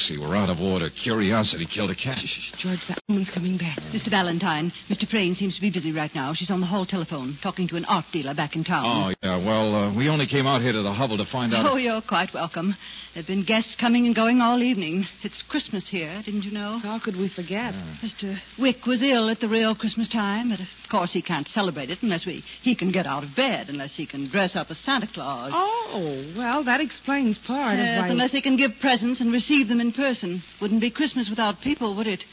Look, 0.00 0.18
Brooksy, 0.18 0.20
we're 0.20 0.36
out 0.36 0.50
of 0.50 0.60
order. 0.60 0.88
Curiosity 0.90 1.66
killed 1.66 1.90
a 1.90 1.94
cat. 1.94 2.18
George, 2.58 2.78
that 2.88 2.98
woman's 3.08 3.30
coming 3.30 3.56
back. 3.58 3.78
Mr. 3.92 4.10
Valentine, 4.10 4.72
Mr. 4.88 5.08
Frayne 5.08 5.34
seems 5.34 5.54
to 5.56 5.60
be 5.60 5.70
busy 5.70 5.92
right 5.92 6.14
now. 6.14 6.32
She's 6.34 6.50
on 6.50 6.60
the 6.60 6.66
hall 6.66 6.86
telephone, 6.86 7.36
talking 7.42 7.68
to 7.68 7.76
an 7.76 7.84
art 7.86 8.06
dealer 8.12 8.34
back 8.34 8.56
in 8.56 8.64
town. 8.64 8.84
Oh, 8.84 9.14
yeah, 9.22 9.44
well, 9.44 9.74
uh, 9.74 9.94
we 9.94 10.08
only 10.08 10.26
came 10.26 10.46
out 10.46 10.62
here 10.62 10.72
to 10.72 10.82
the 10.82 10.92
hovel 10.92 11.18
to 11.18 11.26
find 11.26 11.54
out. 11.54 11.66
Oh, 11.66 11.76
you're 11.76 12.02
quite 12.02 12.32
welcome. 12.32 12.74
There 13.14 13.22
have 13.22 13.26
been 13.26 13.44
guests 13.44 13.76
coming 13.80 14.06
and 14.06 14.14
going 14.14 14.40
all 14.40 14.62
evening. 14.62 15.06
It's 15.22 15.42
Christmas 15.48 15.88
here, 15.88 16.22
didn't 16.24 16.42
you 16.44 16.52
know? 16.52 16.78
How 16.78 17.00
could 17.00 17.16
we 17.16 17.28
forget? 17.28 17.74
Mr. 18.02 18.38
Wick 18.58 18.86
was 18.86 19.02
ill 19.02 19.28
at 19.28 19.40
the 19.40 19.48
real 19.48 19.74
Christmas 19.74 20.08
time, 20.08 20.50
but 20.50 20.60
of 20.60 20.68
course 20.90 21.12
he 21.12 21.20
can't 21.20 21.48
celebrate 21.48 21.90
it 21.90 21.98
unless 22.02 22.24
we, 22.24 22.44
he 22.62 22.76
can 22.76 22.92
get 22.92 23.06
out 23.06 23.24
of 23.24 23.34
bed, 23.34 23.68
unless 23.68 23.96
he 23.96 24.06
can 24.06 24.28
dress 24.28 24.54
up 24.54 24.70
as 24.70 24.78
Santa 24.78 25.08
Claus. 25.12 25.50
Oh, 25.52 26.32
well, 26.36 26.62
that 26.64 26.80
explains 26.80 27.36
part 27.38 27.76
Yes, 27.76 27.98
of 27.98 28.02
why... 28.04 28.08
unless 28.08 28.30
he 28.30 28.40
can 28.42 28.56
give 28.56 28.72
presents 28.80 29.20
and 29.20 29.32
receive 29.32 29.66
them 29.68 29.80
in 29.80 29.89
person. 29.90 30.42
Wouldn't 30.60 30.80
be 30.80 30.90
Christmas 30.90 31.28
without 31.28 31.60
people, 31.60 31.96
would 31.96 32.06
it? 32.06 32.24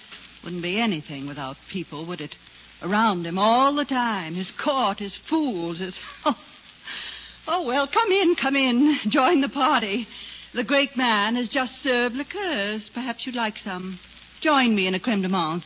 Wouldn't 0.44 0.62
be 0.62 0.80
anything 0.80 1.28
without 1.28 1.58
people, 1.72 2.06
would 2.06 2.22
it? 2.22 2.36
Around 2.82 3.26
him 3.26 3.40
all 3.40 3.74
the 3.74 3.86
time. 3.86 4.36
His 4.36 4.52
court, 4.52 5.00
his 5.00 5.18
fools, 5.30 5.80
his. 5.80 6.00
Oh, 6.26 6.38
oh 7.48 7.66
well, 7.66 7.88
come 7.88 8.12
in, 8.12 8.36
come 8.36 8.56
in. 8.56 9.00
Join 9.10 9.42
the 9.42 9.50
party. 9.50 10.08
The 10.54 10.64
great 10.64 10.96
man 10.96 11.36
has 11.36 11.50
just 11.50 11.76
served 11.84 12.16
liqueurs. 12.16 12.90
Perhaps 12.94 13.26
you'd 13.26 13.36
like 13.36 13.58
some. 13.58 14.00
Join 14.42 14.76
me 14.76 14.88
in 14.88 14.94
a 14.96 15.00
creme 15.00 15.22
de 15.22 15.28
menthe. 15.28 15.66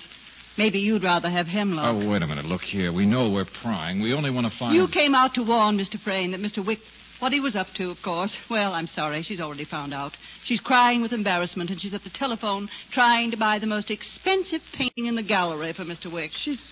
Maybe 0.57 0.79
you'd 0.79 1.03
rather 1.03 1.29
have 1.29 1.47
hemlock. 1.47 1.95
Oh, 1.95 2.09
wait 2.09 2.21
a 2.21 2.27
minute. 2.27 2.45
Look 2.45 2.61
here. 2.61 2.91
We 2.91 3.05
know 3.05 3.29
we're 3.29 3.45
prying. 3.61 4.01
We 4.01 4.13
only 4.13 4.29
want 4.31 4.51
to 4.51 4.57
find. 4.57 4.75
You 4.75 4.87
came 4.87 5.15
out 5.15 5.35
to 5.35 5.43
warn 5.43 5.77
Mr. 5.77 5.99
Frayne 5.99 6.31
that 6.31 6.41
Mr. 6.41 6.65
Wick, 6.65 6.79
what 7.21 7.31
he 7.31 7.39
was 7.39 7.55
up 7.55 7.67
to, 7.75 7.91
of 7.91 8.01
course. 8.03 8.35
Well, 8.49 8.73
I'm 8.73 8.87
sorry. 8.87 9.21
She's 9.21 9.39
already 9.39 9.63
found 9.63 9.93
out. 9.93 10.13
She's 10.43 10.59
crying 10.59 11.01
with 11.01 11.13
embarrassment, 11.13 11.69
and 11.69 11.79
she's 11.79 11.93
at 11.93 12.03
the 12.03 12.09
telephone 12.09 12.67
trying 12.91 13.31
to 13.31 13.37
buy 13.37 13.59
the 13.59 13.67
most 13.67 13.91
expensive 13.91 14.61
painting 14.73 15.05
in 15.05 15.15
the 15.15 15.23
gallery 15.23 15.71
for 15.73 15.83
Mr. 15.83 16.11
Wick. 16.11 16.31
She's... 16.43 16.65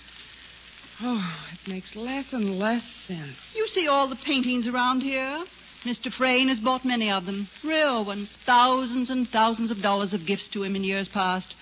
Oh, 1.01 1.37
it 1.53 1.69
makes 1.69 1.95
less 1.95 2.33
and 2.33 2.57
less 2.57 2.83
sense. 3.07 3.37
You 3.55 3.67
see 3.67 3.87
all 3.87 4.09
the 4.09 4.17
paintings 4.17 4.67
around 4.67 5.01
here? 5.01 5.45
Mr. 5.85 6.11
Frayne 6.11 6.49
has 6.49 6.59
bought 6.59 6.83
many 6.83 7.09
of 7.09 7.25
them. 7.25 7.47
Real 7.63 8.03
ones. 8.03 8.35
Thousands 8.45 9.09
and 9.09 9.27
thousands 9.27 9.71
of 9.71 9.81
dollars 9.81 10.13
of 10.13 10.25
gifts 10.25 10.49
to 10.49 10.63
him 10.63 10.75
in 10.75 10.83
years 10.83 11.07
past. 11.07 11.53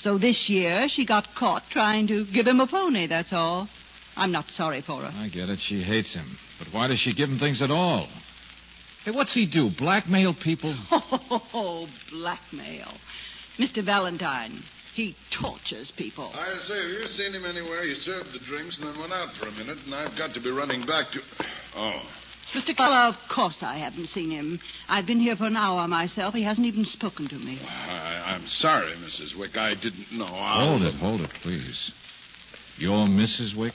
So 0.00 0.18
this 0.18 0.48
year 0.48 0.86
she 0.88 1.04
got 1.04 1.26
caught 1.36 1.64
trying 1.70 2.06
to 2.06 2.24
give 2.24 2.46
him 2.46 2.60
a 2.60 2.66
pony, 2.66 3.06
that's 3.06 3.32
all. 3.32 3.68
I'm 4.16 4.32
not 4.32 4.46
sorry 4.48 4.80
for 4.80 5.02
her. 5.02 5.12
I 5.14 5.28
get 5.28 5.50
it. 5.50 5.58
She 5.58 5.82
hates 5.82 6.14
him. 6.14 6.38
But 6.58 6.68
why 6.72 6.88
does 6.88 7.00
she 7.00 7.12
give 7.12 7.28
him 7.28 7.38
things 7.38 7.60
at 7.60 7.70
all? 7.70 8.08
Hey, 9.06 9.12
what's 9.12 9.32
he 9.32 9.46
do? 9.46 9.70
Blackmail 9.70 10.34
people? 10.34 10.74
Oh, 11.54 11.86
blackmail. 12.10 12.88
Mr. 13.56 13.84
Valentine, 13.84 14.62
he 14.94 15.14
tortures 15.30 15.92
people. 15.96 16.32
I 16.34 16.58
say, 16.66 16.80
have 16.80 16.90
you 16.90 17.06
seen 17.16 17.32
him 17.32 17.44
anywhere? 17.44 17.84
He 17.84 17.94
served 17.94 18.32
the 18.32 18.40
drinks 18.40 18.76
and 18.78 18.88
then 18.88 18.98
went 18.98 19.12
out 19.12 19.32
for 19.36 19.46
a 19.46 19.52
minute, 19.52 19.78
and 19.86 19.94
I've 19.94 20.18
got 20.18 20.34
to 20.34 20.40
be 20.40 20.50
running 20.50 20.84
back 20.84 21.12
to. 21.12 21.20
Oh. 21.76 22.02
Mr. 22.52 22.76
Keller, 22.76 23.08
of 23.08 23.14
course 23.32 23.58
I 23.62 23.78
haven't 23.78 24.08
seen 24.08 24.30
him. 24.30 24.58
I've 24.88 25.06
been 25.06 25.20
here 25.20 25.36
for 25.36 25.46
an 25.46 25.56
hour 25.56 25.86
myself. 25.86 26.34
He 26.34 26.42
hasn't 26.42 26.66
even 26.66 26.84
spoken 26.84 27.28
to 27.28 27.36
me. 27.36 27.60
I, 27.64 28.34
I'm 28.34 28.46
sorry, 28.48 28.92
Mrs. 28.96 29.38
Wick. 29.38 29.56
I 29.56 29.74
didn't 29.74 30.12
know. 30.12 30.26
I'll... 30.26 30.78
Hold 30.78 30.82
it, 30.82 30.94
hold 30.94 31.20
it, 31.20 31.30
please. 31.42 31.92
You're 32.76 33.06
Mrs. 33.06 33.56
Wick? 33.56 33.74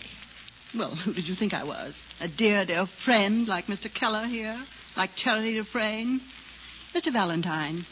Well, 0.77 0.93
who 0.95 1.13
did 1.13 1.25
you 1.25 1.35
think 1.35 1.53
I 1.53 1.63
was? 1.63 1.95
A 2.19 2.27
dear, 2.27 2.65
dear 2.65 2.85
friend 3.05 3.47
like 3.47 3.67
Mr. 3.67 3.91
Keller 3.93 4.27
here? 4.27 4.61
Like 4.97 5.11
Charity 5.15 5.55
Dufresne? 5.55 6.21
Mr. 6.93 7.11
Valentine, 7.11 7.85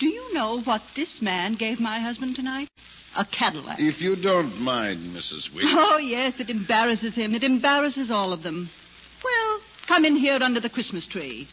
do 0.00 0.06
you 0.06 0.32
know 0.34 0.60
what 0.62 0.82
this 0.94 1.20
man 1.20 1.54
gave 1.56 1.78
my 1.80 2.00
husband 2.00 2.36
tonight? 2.36 2.68
A 3.16 3.24
Cadillac. 3.24 3.78
If 3.78 4.00
you 4.00 4.16
don't 4.16 4.60
mind, 4.60 5.00
Mrs. 5.14 5.54
Wick. 5.54 5.64
Oh, 5.66 5.98
yes, 5.98 6.34
it 6.38 6.50
embarrasses 6.50 7.14
him. 7.14 7.34
It 7.34 7.44
embarrasses 7.44 8.10
all 8.10 8.32
of 8.32 8.42
them. 8.42 8.68
Well, 9.24 9.60
come 9.88 10.04
in 10.04 10.16
here 10.16 10.38
under 10.42 10.60
the 10.60 10.68
Christmas 10.70 11.06
tree. 11.06 11.48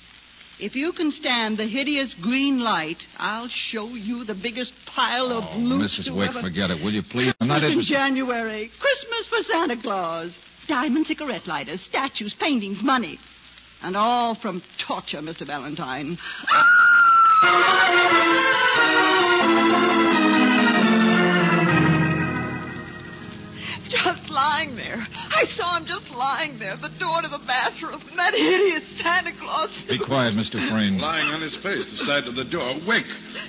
If 0.59 0.75
you 0.75 0.91
can 0.93 1.11
stand 1.11 1.57
the 1.57 1.67
hideous 1.67 2.13
green 2.21 2.59
light, 2.59 2.97
I'll 3.17 3.49
show 3.49 3.87
you 3.87 4.23
the 4.23 4.35
biggest 4.35 4.71
pile 4.85 5.31
of 5.31 5.45
Oh, 5.51 5.57
loot 5.57 5.89
Mrs. 5.89 6.05
you 6.07 6.15
Wick, 6.15 6.29
ever... 6.29 6.41
forget 6.41 6.69
it, 6.69 6.83
will 6.83 6.93
you 6.93 7.01
please? 7.03 7.33
I'm 7.41 7.47
not 7.47 7.63
in 7.63 7.71
interested. 7.71 7.93
January. 7.93 8.69
Christmas 8.79 9.27
for 9.29 9.41
Santa 9.51 9.81
Claus. 9.81 10.37
Diamond 10.67 11.07
cigarette 11.07 11.47
lighters, 11.47 11.81
statues, 11.81 12.33
paintings, 12.39 12.81
money. 12.83 13.17
And 13.83 13.97
all 13.97 14.35
from 14.35 14.61
torture, 14.79 15.19
Mr. 15.19 15.45
Valentine. 15.45 16.17
Just 23.89 24.29
lying 24.29 24.75
there. 24.75 25.05
I 25.13 25.45
saw 25.55 25.77
him 25.77 25.85
just 25.85 26.09
lying 26.11 26.57
there 26.57 26.71
at 26.71 26.81
the 26.81 26.89
door 26.89 27.21
to 27.21 27.27
the 27.27 27.39
bathroom. 27.39 28.01
And 28.09 28.17
that 28.17 28.33
hideous 28.33 28.83
Santa 29.01 29.33
Claus. 29.33 29.69
Be 29.87 29.99
quiet, 29.99 30.33
Mr. 30.33 30.67
Frayne. 30.69 30.97
Lying 30.97 31.29
on 31.31 31.41
his 31.41 31.55
face, 31.57 31.85
the 31.85 32.05
side 32.05 32.25
of 32.27 32.35
the 32.35 32.45
door. 32.45 32.75
Wick. 32.87 33.05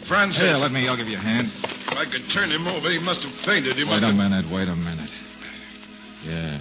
Francis. 0.09 0.43
Here, 0.43 0.57
let 0.57 0.73
me. 0.73 0.89
I'll 0.89 0.97
give 0.97 1.07
you 1.09 1.17
a 1.17 1.21
hand. 1.21 1.51
If 1.87 1.97
I 1.97 2.05
could 2.07 2.29
turn 2.33 2.51
him 2.51 2.67
over, 2.67 2.91
he 2.91 2.99
must 2.99 3.23
have 3.23 3.35
fainted. 3.47 3.77
He 3.77 3.85
Wait 3.85 3.91
must 3.91 4.03
a 4.03 4.07
have... 4.07 4.17
minute, 4.17 4.51
wait 4.51 4.69
a 4.69 4.75
minute. 4.75 5.11
Yeah. 6.27 6.61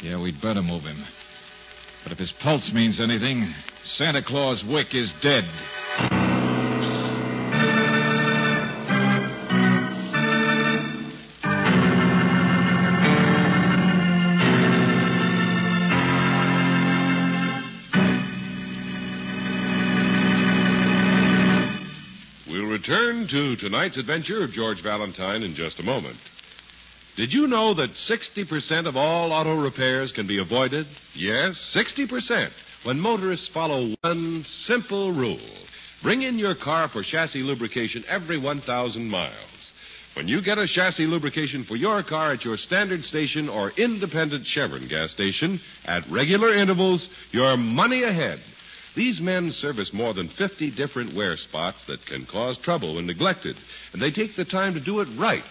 Yeah, 0.00 0.20
we'd 0.20 0.40
better 0.40 0.62
move 0.62 0.82
him. 0.82 0.98
But 2.02 2.12
if 2.12 2.18
his 2.18 2.32
pulse 2.32 2.72
means 2.72 3.00
anything, 3.00 3.54
Santa 3.84 4.22
Claus 4.22 4.64
Wick 4.64 4.94
is 4.94 5.12
dead. 5.22 5.44
We'll 22.48 22.66
return 22.66 23.28
to 23.28 23.56
tonight's 23.56 23.96
adventure 23.96 24.42
of 24.42 24.52
George 24.52 24.82
Valentine 24.82 25.42
in 25.42 25.54
just 25.54 25.78
a 25.78 25.84
moment. 25.84 26.16
Did 27.16 27.32
you 27.32 27.46
know 27.46 27.74
that 27.74 27.90
60% 27.90 28.86
of 28.86 28.96
all 28.96 29.32
auto 29.32 29.60
repairs 29.60 30.12
can 30.12 30.26
be 30.26 30.40
avoided? 30.40 30.86
Yes, 31.14 31.74
60% 31.76 32.50
when 32.84 32.98
motorists 32.98 33.48
follow 33.48 33.94
one 34.00 34.44
simple 34.64 35.12
rule. 35.12 35.38
Bring 36.02 36.22
in 36.22 36.38
your 36.38 36.54
car 36.54 36.88
for 36.88 37.02
chassis 37.02 37.42
lubrication 37.42 38.04
every 38.08 38.38
1,000 38.38 39.08
miles. 39.08 39.34
When 40.14 40.26
you 40.26 40.42
get 40.42 40.58
a 40.58 40.66
chassis 40.66 41.06
lubrication 41.06 41.64
for 41.64 41.76
your 41.76 42.02
car 42.02 42.32
at 42.32 42.44
your 42.44 42.56
standard 42.56 43.04
station 43.04 43.48
or 43.48 43.70
independent 43.70 44.46
Chevron 44.46 44.88
gas 44.88 45.12
station 45.12 45.60
at 45.84 46.08
regular 46.10 46.54
intervals, 46.54 47.08
you're 47.30 47.56
money 47.56 48.02
ahead. 48.02 48.40
These 48.94 49.20
men 49.20 49.52
service 49.52 49.92
more 49.92 50.12
than 50.12 50.28
50 50.28 50.70
different 50.72 51.14
wear 51.14 51.36
spots 51.36 51.84
that 51.86 52.04
can 52.04 52.26
cause 52.26 52.58
trouble 52.58 52.96
when 52.96 53.06
neglected, 53.06 53.56
and 53.92 54.02
they 54.02 54.10
take 54.10 54.36
the 54.36 54.44
time 54.44 54.74
to 54.74 54.80
do 54.80 55.00
it 55.00 55.08
right. 55.18 55.44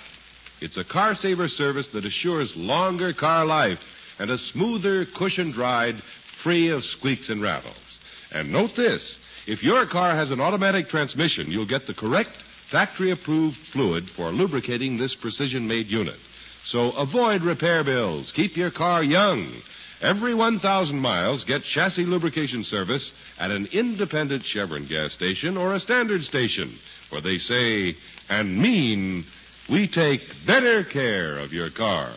It's 0.61 0.77
a 0.77 0.83
car 0.83 1.15
saver 1.15 1.47
service 1.47 1.87
that 1.89 2.05
assures 2.05 2.55
longer 2.55 3.13
car 3.13 3.45
life 3.45 3.79
and 4.19 4.29
a 4.29 4.37
smoother, 4.37 5.05
cushioned 5.05 5.57
ride 5.57 6.01
free 6.43 6.69
of 6.69 6.83
squeaks 6.83 7.29
and 7.29 7.41
rattles. 7.41 7.99
And 8.31 8.51
note 8.51 8.75
this 8.75 9.17
if 9.47 9.63
your 9.63 9.87
car 9.87 10.15
has 10.15 10.29
an 10.29 10.39
automatic 10.39 10.89
transmission, 10.89 11.51
you'll 11.51 11.65
get 11.65 11.87
the 11.87 11.95
correct 11.95 12.37
factory 12.69 13.11
approved 13.11 13.57
fluid 13.73 14.07
for 14.15 14.31
lubricating 14.31 14.97
this 14.97 15.15
precision 15.15 15.67
made 15.67 15.87
unit. 15.87 16.19
So 16.65 16.91
avoid 16.91 17.41
repair 17.41 17.83
bills. 17.83 18.31
Keep 18.35 18.55
your 18.55 18.71
car 18.71 19.03
young. 19.03 19.51
Every 19.99 20.33
1,000 20.33 20.97
miles, 20.97 21.43
get 21.43 21.63
chassis 21.63 22.05
lubrication 22.05 22.63
service 22.63 23.11
at 23.39 23.51
an 23.51 23.67
independent 23.71 24.43
Chevron 24.45 24.87
gas 24.87 25.13
station 25.13 25.57
or 25.57 25.75
a 25.75 25.79
standard 25.79 26.23
station 26.23 26.77
where 27.09 27.21
they 27.21 27.37
say 27.37 27.95
and 28.29 28.57
mean 28.57 29.25
we 29.69 29.87
take 29.87 30.21
better 30.45 30.83
care 30.83 31.37
of 31.39 31.53
your 31.53 31.69
car. 31.69 32.11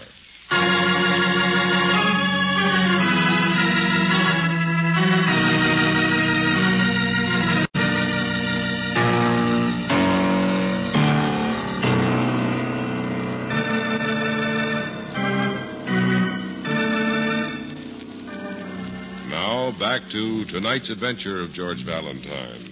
Now 19.31 19.73
back 19.79 20.03
to 20.11 20.45
tonight's 20.47 20.91
adventure 20.91 21.41
of 21.41 21.53
George 21.53 21.85
Valentine. 21.85 22.71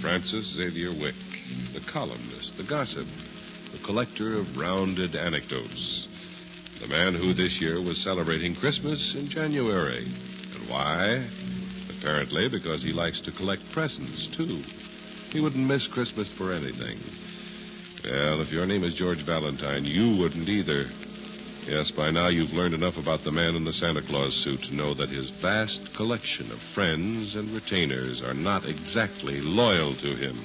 Francis 0.00 0.56
Xavier 0.56 0.92
Wick, 0.92 1.14
the 1.74 1.80
columnist, 1.80 2.56
the 2.56 2.62
gossip, 2.62 3.06
the 3.72 3.78
collector 3.84 4.38
of 4.38 4.56
rounded 4.56 5.14
anecdotes. 5.14 6.08
The 6.80 6.88
man 6.88 7.14
who 7.14 7.34
this 7.34 7.60
year 7.60 7.80
was 7.80 8.02
celebrating 8.02 8.54
Christmas 8.54 9.14
in 9.14 9.28
January. 9.28 10.04
And 10.04 10.68
why? 10.68 11.26
Apparently 11.98 12.48
because 12.48 12.82
he 12.82 12.92
likes 12.92 13.20
to 13.22 13.32
collect 13.32 13.62
presents, 13.72 14.28
too. 14.36 14.62
He 15.30 15.40
wouldn't 15.40 15.66
miss 15.66 15.86
Christmas 15.88 16.28
for 16.36 16.52
anything. 16.52 16.98
Well, 18.02 18.40
if 18.40 18.50
your 18.50 18.66
name 18.66 18.82
is 18.82 18.94
George 18.94 19.24
Valentine, 19.24 19.84
you 19.84 20.16
wouldn't 20.16 20.48
either. 20.48 20.86
Yes, 21.66 21.90
by 21.90 22.10
now 22.10 22.28
you've 22.28 22.54
learned 22.54 22.74
enough 22.74 22.96
about 22.96 23.22
the 23.22 23.30
man 23.30 23.54
in 23.54 23.64
the 23.64 23.74
Santa 23.74 24.00
Claus 24.00 24.34
suit 24.42 24.62
to 24.62 24.74
know 24.74 24.94
that 24.94 25.10
his 25.10 25.28
vast 25.42 25.92
collection 25.94 26.50
of 26.50 26.58
friends 26.74 27.34
and 27.34 27.50
retainers 27.50 28.22
are 28.22 28.34
not 28.34 28.64
exactly 28.64 29.40
loyal 29.40 29.94
to 29.96 30.16
him. 30.16 30.42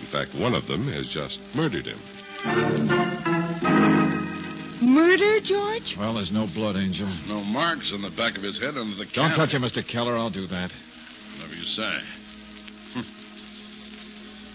In 0.00 0.06
fact, 0.06 0.34
one 0.34 0.54
of 0.54 0.68
them 0.68 0.86
has 0.92 1.08
just 1.08 1.40
murdered 1.54 1.86
him. 1.86 1.98
Murder, 4.82 5.40
George? 5.40 5.94
Well, 5.98 6.14
there's 6.14 6.32
no 6.32 6.46
blood, 6.54 6.76
Angel. 6.76 7.06
No 7.26 7.42
marks 7.44 7.90
on 7.94 8.02
the 8.02 8.10
back 8.10 8.36
of 8.36 8.42
his 8.42 8.58
head 8.58 8.76
under 8.76 8.96
the 8.96 9.04
cap. 9.06 9.14
Don't 9.14 9.36
touch 9.36 9.50
him, 9.50 9.62
Mr. 9.62 9.86
Keller. 9.86 10.18
I'll 10.18 10.30
do 10.30 10.46
that. 10.48 10.70
Whatever 11.36 11.54
you 11.54 11.64
say. 11.64 12.00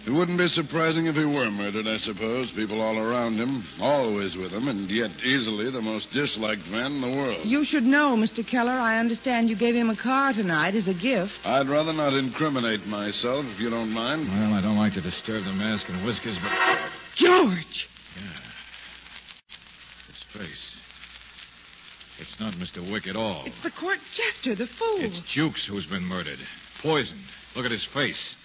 It 0.08 0.14
wouldn't 0.14 0.38
be 0.38 0.48
surprising 0.48 1.08
if 1.08 1.16
he 1.16 1.26
were 1.26 1.52
murdered, 1.52 1.86
I 1.86 1.98
suppose. 1.98 2.50
People 2.56 2.80
all 2.80 2.98
around 2.98 3.36
him, 3.36 3.66
always 3.82 4.38
with 4.38 4.54
him, 4.54 4.70
and 4.70 4.90
yet 4.90 5.12
easily 5.22 5.70
the 5.70 5.82
most 5.82 6.08
disliked 6.14 6.66
man 6.68 6.94
in 6.94 7.02
the 7.02 7.10
world. 7.10 7.46
You 7.46 7.66
should 7.66 7.84
know, 7.84 8.16
Mr. 8.16 8.48
Keller. 8.48 8.72
I 8.72 9.00
understand 9.00 9.50
you 9.50 9.58
gave 9.58 9.76
him 9.76 9.90
a 9.90 9.98
car 9.98 10.32
tonight 10.32 10.76
as 10.76 10.88
a 10.88 10.94
gift. 10.94 11.34
I'd 11.44 11.68
rather 11.68 11.92
not 11.92 12.14
incriminate 12.14 12.88
myself, 12.88 13.48
if 13.48 13.60
you 13.60 13.70
don't 13.70 13.92
mind. 13.92 14.30
Well, 14.30 14.54
I 14.54 14.62
don't 14.62 14.78
like 14.78 14.94
to 14.94 15.02
disturb 15.02 15.44
the 15.44 15.52
mask 15.52 15.90
and 15.90 16.06
whiskers, 16.06 16.38
but 16.42 16.54
George! 17.18 17.90
his 20.08 20.24
face. 20.32 20.78
It's 22.20 22.40
not 22.40 22.54
Mr. 22.54 22.80
Wick 22.90 23.08
at 23.08 23.18
all. 23.18 23.44
It's 23.46 23.62
the 23.62 23.72
court 23.72 24.00
jester, 24.16 24.56
the 24.56 24.68
fool. 24.68 25.02
It's 25.02 25.20
Jukes 25.34 25.68
who's 25.68 25.86
been 25.86 26.06
murdered. 26.06 26.40
Poisoned. 26.82 27.20
Look 27.58 27.66
at 27.66 27.72
his 27.72 27.86
face. 27.94 28.36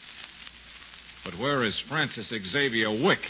But 1.24 1.38
where 1.38 1.62
is 1.62 1.78
Francis 1.88 2.32
Xavier 2.50 2.90
Wick? 2.90 3.20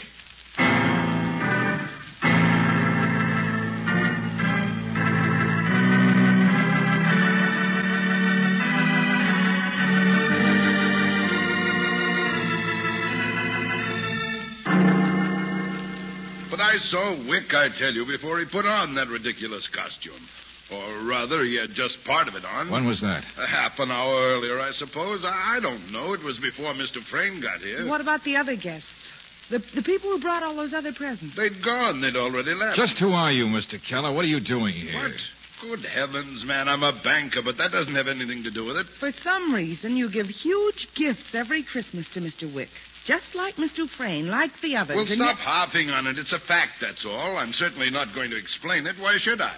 But 16.49 16.61
I 16.61 16.77
saw 16.89 17.15
Wick, 17.27 17.53
I 17.53 17.69
tell 17.77 17.93
you, 17.93 18.05
before 18.05 18.39
he 18.39 18.45
put 18.45 18.65
on 18.65 18.95
that 18.95 19.07
ridiculous 19.07 19.67
costume. 19.67 20.27
Or 20.73 21.07
rather, 21.07 21.43
he 21.43 21.55
had 21.55 21.71
just 21.71 22.03
part 22.05 22.27
of 22.27 22.35
it 22.35 22.43
on. 22.45 22.69
When 22.71 22.85
was 22.87 23.01
that? 23.01 23.23
A 23.37 23.45
half 23.47 23.77
an 23.79 23.91
hour 23.91 24.15
earlier, 24.33 24.59
I 24.59 24.71
suppose. 24.71 25.23
I 25.23 25.57
I 25.57 25.59
don't 25.59 25.91
know. 25.91 26.13
It 26.13 26.23
was 26.23 26.39
before 26.39 26.73
Mr. 26.73 27.01
Frayne 27.03 27.39
got 27.41 27.59
here. 27.59 27.87
What 27.87 28.01
about 28.01 28.23
the 28.23 28.37
other 28.37 28.55
guests? 28.55 28.87
The, 29.49 29.59
the 29.75 29.83
people 29.83 30.09
who 30.09 30.19
brought 30.19 30.41
all 30.41 30.55
those 30.55 30.73
other 30.73 30.93
presents? 30.93 31.35
They'd 31.35 31.61
gone. 31.63 32.01
They'd 32.01 32.15
already 32.15 32.53
left. 32.53 32.77
Just 32.77 32.97
who 32.97 33.11
are 33.11 33.31
you, 33.31 33.45
Mr. 33.45 33.75
Keller? 33.87 34.11
What 34.13 34.25
are 34.25 34.29
you 34.29 34.39
doing 34.39 34.73
here? 34.73 34.93
What? 34.95 35.11
Good 35.61 35.85
heavens, 35.85 36.43
man. 36.43 36.67
I'm 36.67 36.83
a 36.83 36.91
banker, 37.03 37.41
but 37.41 37.57
that 37.57 37.71
doesn't 37.71 37.95
have 37.95 38.07
anything 38.07 38.43
to 38.43 38.51
do 38.51 38.65
with 38.65 38.77
it. 38.77 38.87
For 38.99 39.11
some 39.23 39.53
reason, 39.53 39.95
you 39.95 40.09
give 40.09 40.27
huge 40.27 40.87
gifts 40.95 41.33
every 41.35 41.63
Christmas 41.63 42.07
to 42.13 42.21
Mr. 42.21 42.51
Wick. 42.53 42.69
Just 43.05 43.35
like 43.35 43.55
Mr. 43.55 43.87
Frayne, 43.87 44.27
like 44.29 44.59
the 44.61 44.77
others. 44.77 44.95
Well, 44.95 45.05
stop 45.05 45.37
yet- 45.37 45.45
harping 45.45 45.89
on 45.89 46.07
it. 46.07 46.17
It's 46.17 46.33
a 46.33 46.39
fact, 46.39 46.73
that's 46.81 47.05
all. 47.05 47.37
I'm 47.37 47.53
certainly 47.53 47.89
not 47.89 48.13
going 48.15 48.29
to 48.31 48.37
explain 48.37 48.87
it. 48.87 48.95
Why 48.99 49.17
should 49.19 49.41
I? 49.41 49.55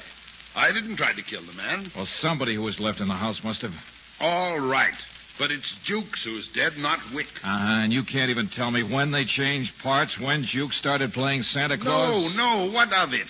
I 0.55 0.71
didn't 0.71 0.95
try 0.97 1.13
to 1.13 1.21
kill 1.21 1.45
the 1.45 1.53
man. 1.53 1.91
Well, 1.95 2.05
somebody 2.05 2.55
who 2.55 2.61
was 2.61 2.79
left 2.79 2.99
in 3.01 3.07
the 3.07 3.13
house 3.15 3.41
must 3.43 3.61
have. 3.61 3.71
All 4.19 4.59
right. 4.59 4.93
But 5.37 5.51
it's 5.51 5.75
Jukes 5.83 6.23
who's 6.23 6.47
dead, 6.55 6.77
not 6.77 6.99
Wick. 7.13 7.27
Uh-huh, 7.43 7.81
and 7.83 7.91
you 7.91 8.03
can't 8.03 8.29
even 8.29 8.47
tell 8.47 8.71
me 8.71 8.83
when 8.83 9.11
they 9.11 9.25
changed 9.25 9.73
parts, 9.83 10.17
when 10.19 10.43
Jukes 10.43 10.77
started 10.77 11.11
playing 11.11 11.43
Santa 11.43 11.77
Claus? 11.77 12.33
no. 12.35 12.65
No, 12.65 12.71
what 12.71 12.93
of 12.93 13.13
it? 13.13 13.27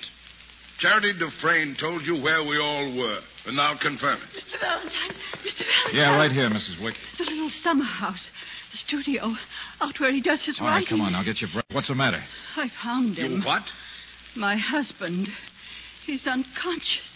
Charity 0.79 1.13
Dufresne 1.17 1.75
told 1.79 2.05
you 2.05 2.21
where 2.21 2.43
we 2.43 2.59
all 2.59 2.95
were, 2.95 3.19
and 3.47 3.55
now 3.55 3.75
confirm 3.75 4.19
it. 4.19 4.43
Mr. 4.43 4.59
Valentine, 4.59 5.17
Mr. 5.41 5.63
Valentine. 5.65 5.95
Yeah, 5.95 6.15
right 6.15 6.31
here, 6.31 6.49
Mrs. 6.49 6.83
Wick. 6.83 6.95
The 7.17 7.23
little 7.23 7.49
summer 7.49 7.85
house, 7.85 8.29
the 8.71 8.77
studio, 8.77 9.33
out 9.81 9.99
where 9.99 10.11
he 10.11 10.21
does 10.21 10.43
his 10.45 10.59
All 10.59 10.67
right, 10.67 10.73
writing. 10.73 10.89
come 10.89 11.01
on, 11.01 11.15
I'll 11.15 11.23
get 11.23 11.39
your 11.41 11.49
breath. 11.51 11.65
What's 11.71 11.87
the 11.87 11.95
matter? 11.95 12.21
I 12.57 12.69
found 12.83 13.17
him. 13.17 13.37
You 13.37 13.41
what? 13.41 13.63
My 14.35 14.57
husband. 14.57 15.29
He's 16.05 16.27
unconscious. 16.27 17.14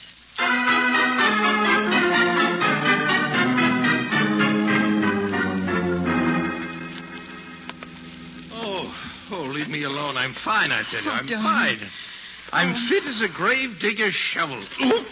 Oh, 8.51 8.95
oh, 9.31 9.41
leave 9.43 9.67
me 9.69 9.83
alone. 9.83 10.17
I'm 10.17 10.33
fine, 10.33 10.71
I 10.71 10.83
said. 10.83 11.03
Oh, 11.05 11.09
I'm 11.09 11.25
darling. 11.27 11.43
fine. 11.43 11.89
I'm 12.51 12.73
oh. 12.73 12.89
fit 12.89 13.03
as 13.05 13.21
a 13.21 13.29
grave 13.33 13.79
digger's 13.79 14.15
shovel. 14.15 14.63
Oh, 14.81 15.05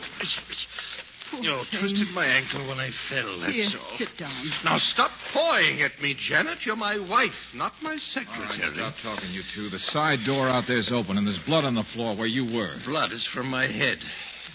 Ooh. 1.34 1.38
You 1.42 1.64
thing. 1.66 1.80
twisted 1.82 2.10
my 2.14 2.26
ankle 2.26 2.68
when 2.68 2.80
I 2.80 2.90
fell, 3.10 3.40
that's 3.40 3.52
Here, 3.52 3.68
all. 3.80 3.98
sit 3.98 4.16
down. 4.18 4.50
Now 4.64 4.78
stop 4.78 5.12
pawing 5.34 5.82
at 5.82 6.02
me, 6.02 6.16
Janet. 6.18 6.60
You're 6.66 6.78
my 6.78 6.98
wife, 6.98 7.36
not 7.54 7.74
my 7.82 7.98
secretary. 7.98 8.44
All 8.44 8.50
right, 8.50 8.60
secretary. 8.62 8.94
stop 8.94 9.16
talking, 9.18 9.32
you 9.32 9.44
two. 9.54 9.70
The 9.70 9.80
side 9.80 10.20
door 10.26 10.48
out 10.48 10.64
there's 10.68 10.92
open, 10.92 11.18
and 11.18 11.28
there's 11.28 11.40
blood 11.40 11.66
on 11.66 11.76
the 11.76 11.84
floor 11.94 12.16
where 12.16 12.28
you 12.28 12.46
were. 12.46 12.72
Blood 12.86 13.12
is 13.12 13.28
from 13.34 13.48
my 13.50 13.68
head. 13.68 14.00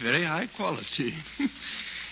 Very 0.01 0.25
high 0.25 0.49
quality. 0.57 1.15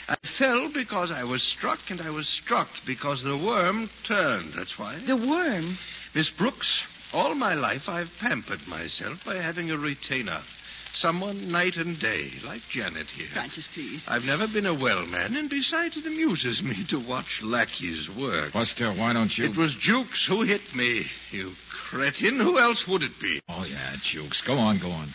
I 0.09 0.17
fell 0.39 0.71
because 0.73 1.13
I 1.13 1.23
was 1.23 1.43
struck, 1.43 1.79
and 1.89 2.01
I 2.01 2.11
was 2.11 2.29
struck 2.43 2.69
because 2.85 3.23
the 3.23 3.37
worm 3.37 3.89
turned. 4.09 4.55
That's 4.55 4.77
why. 4.77 4.99
The 5.07 5.17
worm. 5.17 5.79
Miss 6.15 6.29
Brooks, 6.31 6.83
all 7.13 7.37
my 7.37 7.55
life 7.55 7.89
I've 7.89 8.11
pampered 8.19 8.67
myself 8.67 9.25
by 9.25 9.37
having 9.37 9.71
a 9.71 9.79
retainer. 9.79 10.43
Someone 10.95 11.53
night 11.53 11.77
and 11.77 12.01
day, 12.01 12.33
like 12.45 12.63
Janet 12.73 13.07
here. 13.07 13.29
Francis, 13.33 13.69
please. 13.73 14.05
I've 14.09 14.25
never 14.25 14.49
been 14.49 14.67
a 14.67 14.75
well 14.75 15.07
man, 15.07 15.37
and 15.37 15.49
besides, 15.49 15.97
it 15.97 16.05
amuses 16.05 16.61
me 16.63 16.85
to 16.89 16.99
watch 16.99 17.41
lackeys 17.43 18.09
work. 18.19 18.53
Buster, 18.53 18.93
why 18.93 19.13
don't 19.13 19.31
you? 19.39 19.45
It 19.45 19.57
was 19.57 19.77
Jukes 19.77 20.27
who 20.27 20.43
hit 20.43 20.75
me, 20.75 21.07
you 21.31 21.53
cretin. 21.91 22.41
Who 22.41 22.59
else 22.59 22.85
would 22.89 23.03
it 23.03 23.21
be? 23.21 23.41
Oh, 23.49 23.65
yeah, 23.65 23.95
Jukes. 24.03 24.43
Go 24.45 24.55
on, 24.55 24.81
go 24.81 24.91
on. 24.91 25.11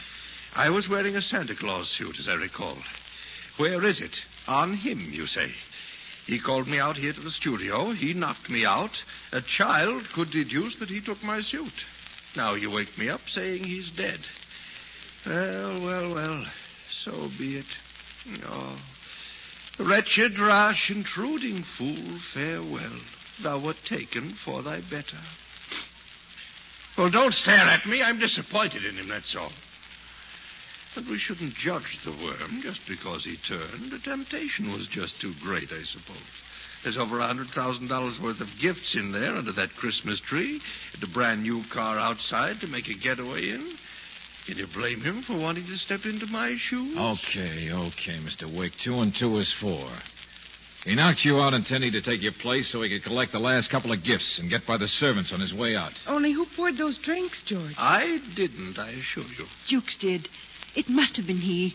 I 0.55 0.69
was 0.69 0.87
wearing 0.87 1.17
a 1.17 1.21
Santa 1.21 1.53
Claus 1.53 1.89
suit, 1.89 2.17
as 2.17 2.29
I 2.29 2.35
recall. 2.35 2.77
Where 3.57 3.83
is 3.83 3.99
it? 3.99 4.21
On 4.47 4.73
him, 4.73 5.09
you 5.11 5.27
say. 5.27 5.51
He 6.25 6.39
called 6.39 6.67
me 6.67 6.79
out 6.79 6.95
here 6.95 7.11
to 7.11 7.19
the 7.19 7.29
studio. 7.29 7.91
He 7.91 8.13
knocked 8.13 8.49
me 8.49 8.65
out. 8.65 8.91
A 9.33 9.41
child 9.41 10.09
could 10.13 10.31
deduce 10.31 10.77
that 10.77 10.89
he 10.89 11.01
took 11.01 11.21
my 11.23 11.41
suit. 11.41 11.73
Now 12.35 12.53
you 12.53 12.71
wake 12.71 12.97
me 12.97 13.09
up 13.09 13.21
saying 13.27 13.63
he's 13.63 13.91
dead. 13.91 14.19
Well, 15.25 15.81
well, 15.81 16.13
well. 16.13 16.45
So 17.03 17.29
be 17.37 17.57
it. 17.57 17.65
Oh. 18.45 18.77
Wretched, 19.77 20.39
rash, 20.39 20.89
intruding 20.89 21.63
fool, 21.63 22.19
farewell. 22.33 22.99
Thou 23.41 23.59
wert 23.59 23.77
taken 23.85 24.29
for 24.29 24.63
thy 24.63 24.79
better. 24.81 25.19
Well, 26.97 27.09
don't 27.09 27.33
stare 27.33 27.67
at 27.67 27.85
me. 27.85 28.01
I'm 28.01 28.19
disappointed 28.19 28.85
in 28.85 28.95
him, 28.95 29.09
that's 29.09 29.35
all. 29.35 29.51
But 30.95 31.07
we 31.07 31.19
shouldn't 31.19 31.55
judge 31.55 31.99
the 32.05 32.11
worm 32.11 32.61
just 32.61 32.87
because 32.87 33.25
he 33.25 33.35
turned. 33.35 33.91
The 33.91 33.99
temptation 33.99 34.71
was 34.71 34.87
just 34.87 35.19
too 35.19 35.33
great, 35.41 35.71
I 35.71 35.83
suppose. 35.83 36.17
There's 36.83 36.97
over 36.97 37.19
a 37.19 37.27
hundred 37.27 37.49
thousand 37.49 37.89
dollars 37.89 38.19
worth 38.19 38.39
of 38.39 38.57
gifts 38.59 38.95
in 38.95 39.11
there 39.11 39.33
under 39.35 39.51
that 39.53 39.75
Christmas 39.75 40.19
tree, 40.21 40.61
and 40.93 41.03
a 41.03 41.07
brand 41.07 41.43
new 41.43 41.63
car 41.65 41.99
outside 41.99 42.61
to 42.61 42.67
make 42.67 42.87
a 42.87 42.93
getaway 42.93 43.49
in. 43.49 43.71
Can 44.45 44.57
you 44.57 44.67
blame 44.67 45.01
him 45.01 45.23
for 45.23 45.35
wanting 45.35 45.65
to 45.65 45.77
step 45.77 46.05
into 46.05 46.27
my 46.27 46.55
shoes? 46.57 46.95
Okay, 46.95 47.71
okay, 47.73 48.19
Mr. 48.19 48.45
Wick. 48.45 48.73
Two 48.77 48.99
and 48.99 49.13
two 49.13 49.37
is 49.39 49.51
four. 49.59 49.89
He 50.85 50.93
knocked 50.93 51.25
you 51.25 51.41
out 51.41 51.55
intending 51.55 51.93
to 51.93 52.01
take 52.01 52.21
your 52.21 52.31
place 52.31 52.71
so 52.71 52.83
he 52.83 52.89
could 52.89 53.03
collect 53.03 53.31
the 53.31 53.39
last 53.39 53.71
couple 53.71 53.91
of 53.91 54.03
gifts 54.03 54.37
and 54.37 54.51
get 54.51 54.67
by 54.67 54.77
the 54.77 54.87
servants 54.87 55.33
on 55.33 55.39
his 55.39 55.51
way 55.51 55.75
out. 55.75 55.93
Only 56.05 56.31
who 56.31 56.45
poured 56.45 56.77
those 56.77 56.99
drinks, 56.99 57.41
George? 57.41 57.73
I 57.79 58.21
didn't, 58.35 58.77
I 58.77 58.91
assure 58.91 59.23
you. 59.37 59.47
Jukes 59.65 59.97
did. 59.97 60.29
It 60.75 60.89
must 60.89 61.15
have 61.17 61.27
been 61.27 61.37
he. 61.37 61.73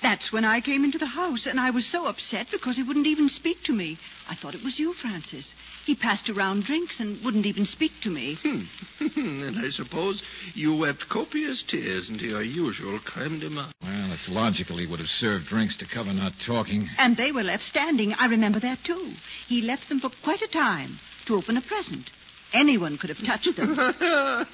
That's 0.00 0.32
when 0.32 0.44
I 0.44 0.60
came 0.60 0.84
into 0.84 0.98
the 0.98 1.06
house, 1.06 1.46
and 1.46 1.58
I 1.58 1.70
was 1.70 1.84
so 1.90 2.06
upset 2.06 2.46
because 2.52 2.76
he 2.76 2.84
wouldn't 2.84 3.08
even 3.08 3.28
speak 3.28 3.56
to 3.64 3.72
me. 3.72 3.98
I 4.28 4.36
thought 4.36 4.54
it 4.54 4.62
was 4.62 4.78
you, 4.78 4.92
Francis. 4.92 5.52
He 5.86 5.96
passed 5.96 6.30
around 6.30 6.64
drinks 6.64 7.00
and 7.00 7.22
wouldn't 7.24 7.46
even 7.46 7.66
speak 7.66 7.90
to 8.02 8.10
me. 8.10 8.38
Hmm. 8.40 8.62
and 9.16 9.58
I 9.58 9.70
suppose 9.70 10.22
you 10.54 10.76
wept 10.76 11.04
copious 11.10 11.64
tears 11.66 12.08
into 12.08 12.26
your 12.26 12.42
usual 12.42 13.00
creme 13.04 13.40
de 13.40 13.50
menthe. 13.50 13.72
Well, 13.82 14.12
it's 14.12 14.28
logical 14.28 14.78
he 14.78 14.86
would 14.86 15.00
have 15.00 15.08
served 15.08 15.46
drinks 15.46 15.76
to 15.78 15.86
cover 15.92 16.12
not 16.12 16.32
talking. 16.46 16.88
And 16.98 17.16
they 17.16 17.32
were 17.32 17.42
left 17.42 17.64
standing. 17.64 18.14
I 18.18 18.26
remember 18.26 18.60
that, 18.60 18.78
too. 18.84 19.14
He 19.48 19.62
left 19.62 19.88
them 19.88 19.98
for 19.98 20.10
quite 20.22 20.42
a 20.42 20.52
time 20.52 21.00
to 21.26 21.34
open 21.34 21.56
a 21.56 21.62
present. 21.62 22.08
Anyone 22.52 22.96
could 22.98 23.10
have 23.10 23.24
touched 23.24 23.56
them. 23.56 23.76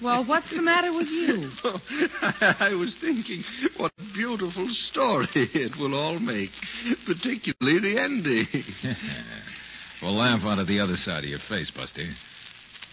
Well, 0.00 0.24
what's 0.24 0.50
the 0.50 0.62
matter 0.62 0.92
with 0.92 1.08
you? 1.08 1.50
I 2.60 2.74
was 2.74 2.94
thinking 3.00 3.42
what 3.76 3.92
a 3.98 4.14
beautiful 4.14 4.68
story 4.90 5.26
it 5.34 5.76
will 5.76 5.94
all 5.94 6.18
make, 6.18 6.50
particularly 7.06 7.80
the 7.80 8.00
ending. 8.00 8.46
Well, 10.00 10.14
laugh 10.14 10.44
out 10.44 10.60
of 10.60 10.68
the 10.68 10.78
other 10.78 10.96
side 10.96 11.24
of 11.24 11.30
your 11.30 11.40
face, 11.48 11.72
Buster. 11.72 12.04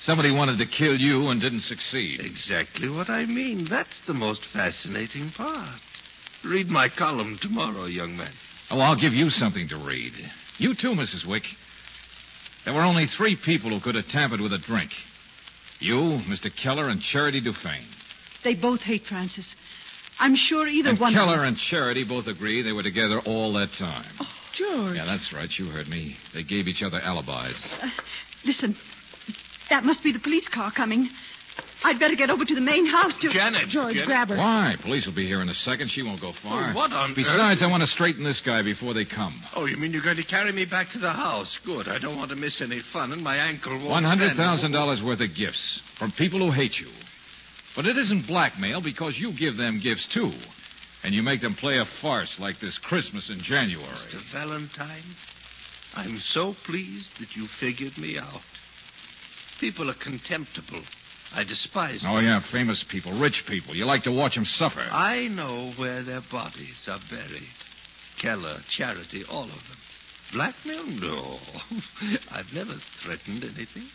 Somebody 0.01 0.31
wanted 0.31 0.57
to 0.57 0.65
kill 0.65 0.95
you 0.97 1.29
and 1.29 1.39
didn't 1.39 1.61
succeed. 1.61 2.19
Exactly 2.19 2.89
what 2.89 3.11
I 3.11 3.25
mean. 3.27 3.65
That's 3.65 4.01
the 4.07 4.15
most 4.15 4.43
fascinating 4.51 5.29
part. 5.29 5.79
Read 6.43 6.67
my 6.67 6.89
column 6.89 7.37
tomorrow, 7.39 7.85
young 7.85 8.17
man. 8.17 8.33
Oh, 8.71 8.79
I'll 8.79 8.99
give 8.99 9.13
you 9.13 9.29
something 9.29 9.67
to 9.69 9.77
read. 9.77 10.13
You 10.57 10.73
too, 10.73 10.93
Mrs. 10.93 11.27
Wick. 11.27 11.43
There 12.65 12.73
were 12.73 12.81
only 12.81 13.05
three 13.05 13.35
people 13.35 13.69
who 13.69 13.79
could 13.79 13.95
have 13.95 14.07
tampered 14.07 14.41
with 14.41 14.51
a 14.51 14.57
drink. 14.57 14.91
You, 15.79 16.19
Mr. 16.27 16.49
Keller, 16.63 16.89
and 16.89 17.01
Charity 17.01 17.39
Dufresne. 17.39 17.85
They 18.43 18.55
both 18.55 18.81
hate 18.81 19.03
Francis. 19.07 19.55
I'm 20.19 20.35
sure 20.35 20.67
either 20.67 20.91
and 20.91 20.99
one 20.99 21.13
Keller 21.13 21.43
and 21.43 21.57
Charity 21.57 22.03
both 22.03 22.27
agree 22.27 22.61
they 22.61 22.71
were 22.71 22.83
together 22.83 23.19
all 23.19 23.53
that 23.53 23.69
time. 23.77 24.05
Oh, 24.19 24.27
George. 24.53 24.95
Yeah, 24.95 25.05
that's 25.05 25.31
right. 25.33 25.49
You 25.57 25.65
heard 25.65 25.87
me. 25.87 26.15
They 26.33 26.43
gave 26.43 26.67
each 26.67 26.81
other 26.81 26.99
alibis. 26.99 27.67
Uh, 27.81 27.89
listen, 28.45 28.75
that 29.69 29.83
must 29.83 30.03
be 30.03 30.11
the 30.11 30.19
police 30.19 30.47
car 30.47 30.71
coming. 30.71 31.09
I'd 31.85 31.99
better 31.99 32.15
get 32.15 32.31
over 32.31 32.43
to 32.43 32.55
the 32.55 32.61
main 32.61 32.87
house 32.87 33.13
to... 33.21 33.29
Janet. 33.29 33.69
George, 33.69 33.93
Janet. 33.93 34.07
grab 34.07 34.29
her. 34.29 34.37
Why? 34.37 34.75
Police 34.81 35.05
will 35.05 35.13
be 35.13 35.27
here 35.27 35.41
in 35.41 35.49
a 35.49 35.53
second. 35.53 35.91
She 35.91 36.01
won't 36.01 36.19
go 36.19 36.33
far. 36.41 36.71
Oh, 36.71 36.75
what 36.75 36.91
on 36.91 37.13
Besides, 37.13 37.61
earth? 37.61 37.63
I 37.63 37.69
want 37.69 37.83
to 37.83 37.87
straighten 37.87 38.23
this 38.23 38.41
guy 38.43 38.63
before 38.63 38.95
they 38.95 39.05
come. 39.05 39.39
Oh, 39.55 39.65
you 39.65 39.77
mean 39.77 39.93
you're 39.93 40.01
going 40.01 40.17
to 40.17 40.23
carry 40.23 40.51
me 40.51 40.65
back 40.65 40.89
to 40.93 40.99
the 40.99 41.11
house? 41.11 41.59
Good. 41.63 41.87
I 41.87 41.99
don't 41.99 42.17
want 42.17 42.31
to 42.31 42.35
miss 42.35 42.59
any 42.59 42.79
fun, 42.91 43.11
and 43.11 43.21
my 43.23 43.37
ankle 43.37 43.73
won't. 43.77 43.89
One 43.89 44.03
hundred 44.03 44.33
stand 44.33 44.37
thousand 44.39 44.71
dollars 44.71 45.01
worth 45.03 45.21
of 45.21 45.35
gifts 45.35 45.79
from 45.99 46.11
people 46.11 46.39
who 46.39 46.51
hate 46.51 46.79
you. 46.79 46.89
But 47.75 47.85
it 47.85 47.97
isn't 47.97 48.25
blackmail 48.25 48.81
because 48.81 49.19
you 49.19 49.31
give 49.31 49.57
them 49.57 49.79
gifts 49.79 50.07
too. 50.11 50.31
And 51.03 51.13
you 51.13 51.21
make 51.21 51.41
them 51.41 51.53
play 51.53 51.77
a 51.77 51.85
farce 52.01 52.39
like 52.39 52.59
this 52.59 52.79
Christmas 52.79 53.29
in 53.29 53.37
January. 53.39 53.85
Mr. 53.87 54.21
Valentine, 54.33 55.03
I'm 55.93 56.17
so 56.17 56.55
pleased 56.65 57.19
that 57.19 57.35
you 57.35 57.45
figured 57.45 57.95
me 57.99 58.17
out. 58.17 58.41
People 59.59 59.91
are 59.91 59.93
contemptible. 59.93 60.81
I 61.33 61.43
despise 61.43 62.01
oh, 62.03 62.07
them. 62.07 62.15
Oh, 62.15 62.19
yeah, 62.19 62.41
famous 62.51 62.83
people, 62.89 63.13
rich 63.13 63.43
people. 63.47 63.75
You 63.75 63.85
like 63.85 64.03
to 64.03 64.11
watch 64.11 64.35
them 64.35 64.45
suffer. 64.45 64.85
I 64.91 65.27
know 65.27 65.71
where 65.77 66.03
their 66.03 66.21
bodies 66.21 66.87
are 66.87 66.99
buried. 67.09 67.43
Keller, 68.21 68.59
Charity, 68.69 69.23
all 69.29 69.43
of 69.43 69.49
them. 69.49 69.77
Blackmail? 70.33 70.85
No. 70.85 71.39
I've 72.31 72.53
never 72.53 72.73
threatened 73.03 73.43
anything. 73.43 73.87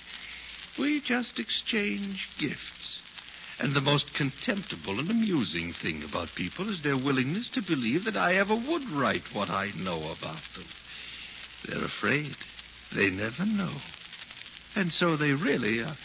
We 0.79 1.01
just 1.01 1.38
exchange 1.38 2.29
gifts. 2.38 2.99
And 3.59 3.75
the 3.75 3.81
most 3.81 4.14
contemptible 4.14 4.99
and 4.99 5.11
amusing 5.11 5.75
thing 5.75 6.03
about 6.03 6.35
people 6.35 6.71
is 6.71 6.83
their 6.83 6.97
willingness 6.97 7.51
to 7.51 7.62
believe 7.62 8.05
that 8.05 8.16
I 8.16 8.37
ever 8.37 8.55
would 8.55 8.88
write 8.90 9.35
what 9.35 9.51
I 9.51 9.71
know 9.77 9.99
about 9.99 10.40
them. 10.55 10.64
They're 11.69 11.85
afraid. 11.85 12.37
They 12.95 13.11
never 13.11 13.45
know. 13.45 13.75
And 14.75 14.93
so 14.93 15.16
they 15.16 15.33
really 15.33 15.81
are, 15.81 15.97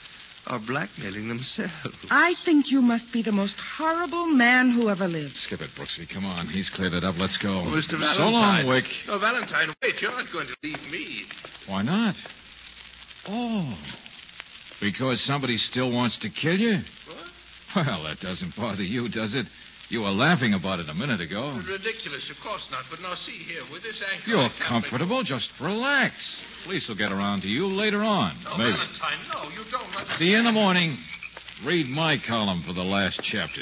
are 0.48 0.60
blackmailing 0.60 1.28
themselves. 1.28 1.96
I 2.10 2.36
think 2.46 2.72
you 2.72 2.82
must 2.82 3.12
be 3.12 3.22
the 3.22 3.32
most 3.32 3.56
horrible 3.78 4.28
man 4.28 4.72
who 4.72 4.90
ever 4.90 5.08
lived. 5.08 5.36
Skip 5.36 5.62
it, 5.62 5.70
Brooksy. 5.78 6.08
Come 6.12 6.26
on. 6.26 6.48
He's 6.48 6.70
cleared 6.70 6.94
it 6.94 7.04
up. 7.04 7.16
Let's 7.18 7.38
go. 7.38 7.50
Oh, 7.50 7.66
Mr. 7.66 7.92
Valentine. 7.92 8.16
So 8.16 8.30
long, 8.30 8.68
Wick. 8.68 8.86
No, 9.08 9.18
Valentine, 9.18 9.74
wait. 9.82 10.02
You're 10.02 10.12
not 10.12 10.32
going 10.32 10.48
to 10.48 10.56
leave 10.64 10.92
me. 10.92 11.24
Why 11.68 11.82
not? 11.82 12.16
Oh. 13.28 13.78
Because 14.80 15.24
somebody 15.26 15.58
still 15.58 15.92
wants 15.92 16.20
to 16.20 16.30
kill 16.30 16.58
you? 16.58 16.80
What? 17.08 17.86
Well, 17.88 18.04
that 18.04 18.20
doesn't 18.20 18.56
bother 18.56 18.84
you, 18.84 19.10
does 19.10 19.34
it? 19.36 19.48
You 19.90 20.02
were 20.02 20.10
laughing 20.12 20.54
about 20.56 20.80
it 20.80 20.90
a 20.90 20.94
minute 20.96 21.22
ago. 21.22 21.52
Ridiculous, 21.68 22.30
of 22.32 22.40
course 22.42 22.68
not. 22.72 22.84
But 22.90 23.02
now, 23.02 23.14
see 23.16 23.38
here, 23.38 23.62
with 23.72 23.84
this 23.84 24.02
ankle. 24.12 24.24
I 24.26 24.42
You're 24.42 24.50
can't 24.50 24.60
comfortable. 24.84 25.24
Just 25.24 25.50
relax. 25.62 26.14
Police 26.64 26.88
will 26.88 26.96
get 26.96 27.12
around 27.12 27.42
to 27.42 27.48
you 27.48 27.68
later 27.68 28.02
on. 28.04 28.36
No, 28.44 28.58
Maybe. 28.58 28.72
Valentine, 28.72 29.20
no, 29.32 29.44
you 29.50 29.64
don't. 29.70 29.86
Let 29.96 30.08
See 30.18 30.26
you 30.32 30.38
in 30.38 30.46
the 30.46 30.52
morning. 30.52 30.98
Read 31.64 31.88
my 31.88 32.18
column 32.28 32.64
for 32.66 32.74
the 32.74 32.84
last 32.84 33.22
chapter. 33.24 33.62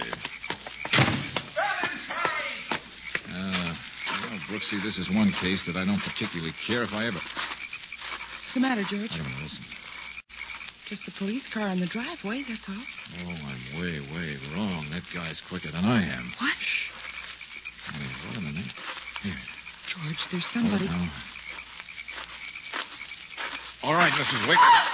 Uh, 3.28 3.76
well, 3.76 4.40
Brooksy, 4.50 4.82
this 4.82 4.98
is 4.98 5.10
one 5.14 5.32
case 5.42 5.62
that 5.68 5.76
I 5.76 5.84
don't 5.86 6.02
particularly 6.02 6.54
care 6.66 6.84
if 6.84 6.94
I 6.94 7.08
ever. 7.08 7.20
What's 7.20 8.54
the 8.54 8.60
matter, 8.62 8.84
George? 8.90 9.12
I 9.12 9.18
don't 9.18 9.28
know, 9.28 9.44
listen. 9.44 9.64
Just 10.88 11.06
the 11.06 11.12
police 11.12 11.48
car 11.54 11.70
in 11.70 11.80
the 11.80 11.88
driveway, 11.88 12.44
that's 12.48 12.68
all. 12.68 12.76
Oh, 12.76 13.32
I'm 13.32 13.82
way, 13.82 14.00
way 14.00 14.38
wrong. 14.54 14.86
That 14.92 15.04
guy's 15.14 15.42
quicker 15.48 15.72
than 15.72 15.86
I 15.86 16.04
am. 16.04 16.34
What? 16.40 16.54
Hey, 17.92 18.08
wait 18.28 18.38
a 18.38 18.42
minute. 18.42 18.66
Here. 19.22 19.34
George, 19.88 20.28
there's 20.32 20.46
somebody. 20.54 20.88
Oh, 20.90 20.96
no. 20.96 21.10
All 23.84 23.94
right, 23.94 24.12
Mrs. 24.14 24.48
Wick. 24.48 24.58
Ah! 24.60 24.90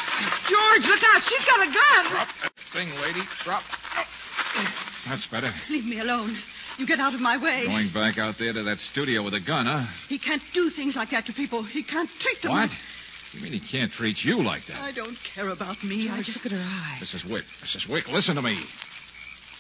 George, 0.50 0.86
look 0.88 1.04
out. 1.14 1.22
She's 1.24 1.46
got 1.46 1.62
a 1.62 1.72
gun. 1.72 2.12
Drop 2.12 2.28
that 2.42 2.54
thing, 2.74 2.90
lady. 3.02 3.22
Drop. 3.44 3.64
That's 5.08 5.26
better. 5.28 5.54
Leave 5.70 5.86
me 5.86 6.00
alone. 6.00 6.38
You 6.78 6.86
get 6.88 7.00
out 7.00 7.14
of 7.14 7.20
my 7.20 7.38
way. 7.38 7.66
Going 7.68 7.92
back 7.94 8.18
out 8.18 8.36
there 8.40 8.54
to 8.54 8.64
that 8.64 8.80
studio 8.80 9.24
with 9.24 9.34
a 9.34 9.40
gun, 9.40 9.66
huh? 9.66 9.86
He 10.08 10.18
can't 10.18 10.42
do 10.54 10.70
things 10.70 10.96
like 10.96 11.12
that 11.12 11.26
to 11.28 11.34
people. 11.34 11.62
He 11.64 11.84
can't 11.84 12.10
treat 12.20 12.42
them. 12.42 12.52
What? 12.52 12.70
You 13.34 13.42
mean 13.42 13.54
he 13.54 13.60
can't 13.60 13.92
treat 13.92 14.18
you 14.24 14.44
like 14.44 14.66
that? 14.68 14.82
I 14.82 14.92
don't 14.92 15.18
care 15.36 15.50
about 15.50 15.84
me. 15.84 16.10
I 16.10 16.16
George, 16.16 16.26
just... 16.26 16.38
look 16.44 16.46
at 16.48 16.52
her 16.52 16.66
eyes. 16.66 17.02
Mrs. 17.02 17.30
Wick, 17.30 17.44
Mrs. 17.64 17.90
Wick, 17.90 18.08
listen 18.08 18.36
to 18.36 18.42
me. 18.42 18.64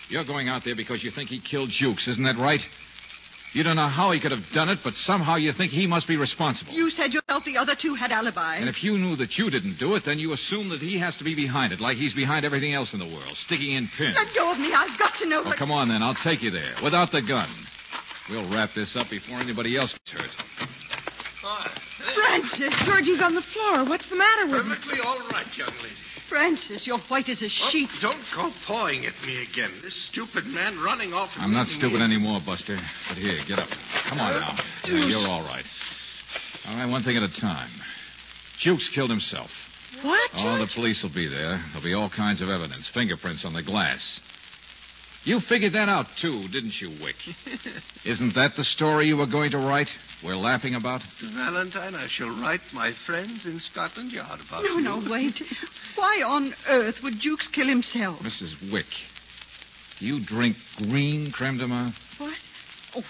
You're 0.09 0.25
going 0.25 0.49
out 0.49 0.63
there 0.65 0.75
because 0.75 1.03
you 1.03 1.11
think 1.11 1.29
he 1.29 1.39
killed 1.39 1.69
Jukes, 1.69 2.07
isn't 2.07 2.23
that 2.23 2.37
right? 2.37 2.61
You 3.53 3.63
don't 3.63 3.75
know 3.75 3.87
how 3.87 4.11
he 4.11 4.19
could 4.19 4.31
have 4.31 4.45
done 4.53 4.69
it, 4.69 4.79
but 4.83 4.93
somehow 4.93 5.35
you 5.35 5.51
think 5.53 5.71
he 5.71 5.87
must 5.87 6.07
be 6.07 6.17
responsible. 6.17 6.71
You 6.71 6.91
said 6.91 7.13
yourself 7.13 7.45
the 7.45 7.57
other 7.57 7.73
two 7.79 7.95
had 7.95 8.11
alibis. 8.11 8.59
And 8.59 8.69
if 8.69 8.83
you 8.83 8.97
knew 8.97 9.15
that 9.15 9.37
you 9.37 9.49
didn't 9.49 9.79
do 9.79 9.95
it, 9.95 10.03
then 10.05 10.19
you 10.19 10.33
assume 10.33 10.69
that 10.69 10.81
he 10.81 10.99
has 10.99 11.15
to 11.17 11.23
be 11.23 11.33
behind 11.33 11.73
it, 11.73 11.79
like 11.79 11.97
he's 11.97 12.13
behind 12.13 12.45
everything 12.45 12.73
else 12.75 12.93
in 12.93 12.99
the 12.99 13.07
world, 13.07 13.35
sticking 13.45 13.73
in 13.75 13.87
pins. 13.97 14.15
Let 14.15 14.27
go 14.35 14.51
of 14.51 14.59
me. 14.59 14.71
I've 14.71 14.97
got 14.99 15.13
to 15.19 15.25
know. 15.27 15.37
Well, 15.37 15.49
what- 15.49 15.57
come 15.57 15.71
on 15.71 15.89
then. 15.89 16.03
I'll 16.03 16.17
take 16.23 16.43
you 16.43 16.51
there, 16.51 16.75
without 16.83 17.11
the 17.11 17.23
gun. 17.23 17.49
We'll 18.29 18.49
wrap 18.51 18.75
this 18.75 18.95
up 18.95 19.09
before 19.09 19.39
anybody 19.39 19.75
else 19.75 19.93
gets 19.93 20.11
hurt. 20.11 20.68
Francis. 22.15 22.73
Georgie's 22.85 23.21
on 23.21 23.35
the 23.35 23.41
floor. 23.41 23.85
What's 23.85 24.09
the 24.09 24.15
matter 24.15 24.45
with 24.47 24.61
him? 24.61 24.69
Perfectly 24.69 24.99
all 25.03 25.19
right, 25.31 25.45
young 25.57 25.73
lady. 25.81 25.95
Francis, 26.29 26.85
you're 26.85 26.99
white 27.09 27.27
as 27.27 27.41
a 27.41 27.45
Oh, 27.45 27.69
sheet. 27.71 27.89
don't 28.01 28.21
go 28.35 28.51
pawing 28.67 29.05
at 29.05 29.13
me 29.25 29.41
again. 29.41 29.71
This 29.81 29.95
stupid 30.11 30.45
man 30.45 30.79
running 30.79 31.11
off. 31.13 31.31
and 31.35 31.43
I'm 31.43 31.53
not 31.53 31.67
stupid 31.67 31.97
me. 31.99 32.03
anymore, 32.03 32.39
Buster. 32.45 32.77
But 33.09 33.17
here, 33.17 33.39
get 33.47 33.57
up. 33.59 33.67
Come 34.07 34.19
on 34.19 34.33
uh, 34.33 34.39
now. 34.39 34.63
Yeah, 34.85 35.05
you're 35.05 35.27
all 35.27 35.41
right. 35.41 35.65
All 36.67 36.75
right, 36.75 36.89
one 36.89 37.01
thing 37.03 37.17
at 37.17 37.23
a 37.23 37.41
time. 37.41 37.71
Jukes 38.59 38.89
killed 38.93 39.09
himself. 39.09 39.49
What, 40.03 40.29
Oh, 40.35 40.59
the 40.59 40.69
police 40.75 41.01
will 41.01 41.13
be 41.13 41.27
there. 41.27 41.59
There'll 41.69 41.83
be 41.83 41.95
all 41.95 42.09
kinds 42.11 42.41
of 42.41 42.49
evidence, 42.49 42.87
fingerprints 42.93 43.43
on 43.43 43.53
the 43.53 43.63
glass. 43.63 44.19
You 45.25 45.41
figured 45.41 45.73
that 45.73 45.89
out, 45.89 46.07
too, 46.21 46.47
didn't 46.47 46.79
you, 46.79 46.91
Wick? 47.03 47.15
Isn't 48.05 48.35
that 48.35 48.55
the 48.55 48.63
story 48.63 49.07
you 49.07 49.17
were 49.17 49.27
going 49.27 49.51
to 49.51 49.57
write? 49.57 49.89
We're 50.23 50.35
laughing 50.35 50.75
about? 50.75 51.01
Valentine, 51.21 51.93
I 51.93 52.07
shall 52.07 52.29
write 52.41 52.61
my 52.73 52.93
friends 53.05 53.45
in 53.45 53.59
Scotland 53.59 54.11
Yard 54.11 54.39
about 54.47 54.63
No, 54.63 54.77
you. 54.77 54.81
no, 54.81 55.03
wait. 55.09 55.41
Why 55.95 56.21
on 56.25 56.53
earth 56.69 57.03
would 57.03 57.19
Jukes 57.19 57.47
kill 57.49 57.67
himself? 57.67 58.19
Mrs. 58.19 58.71
Wick, 58.71 58.85
do 59.99 60.05
you 60.05 60.19
drink 60.25 60.55
green 60.77 61.31
creme 61.31 61.57
de 61.57 61.67
menthe? 61.67 61.93
What? 62.17 62.37
Oh, 62.95 63.03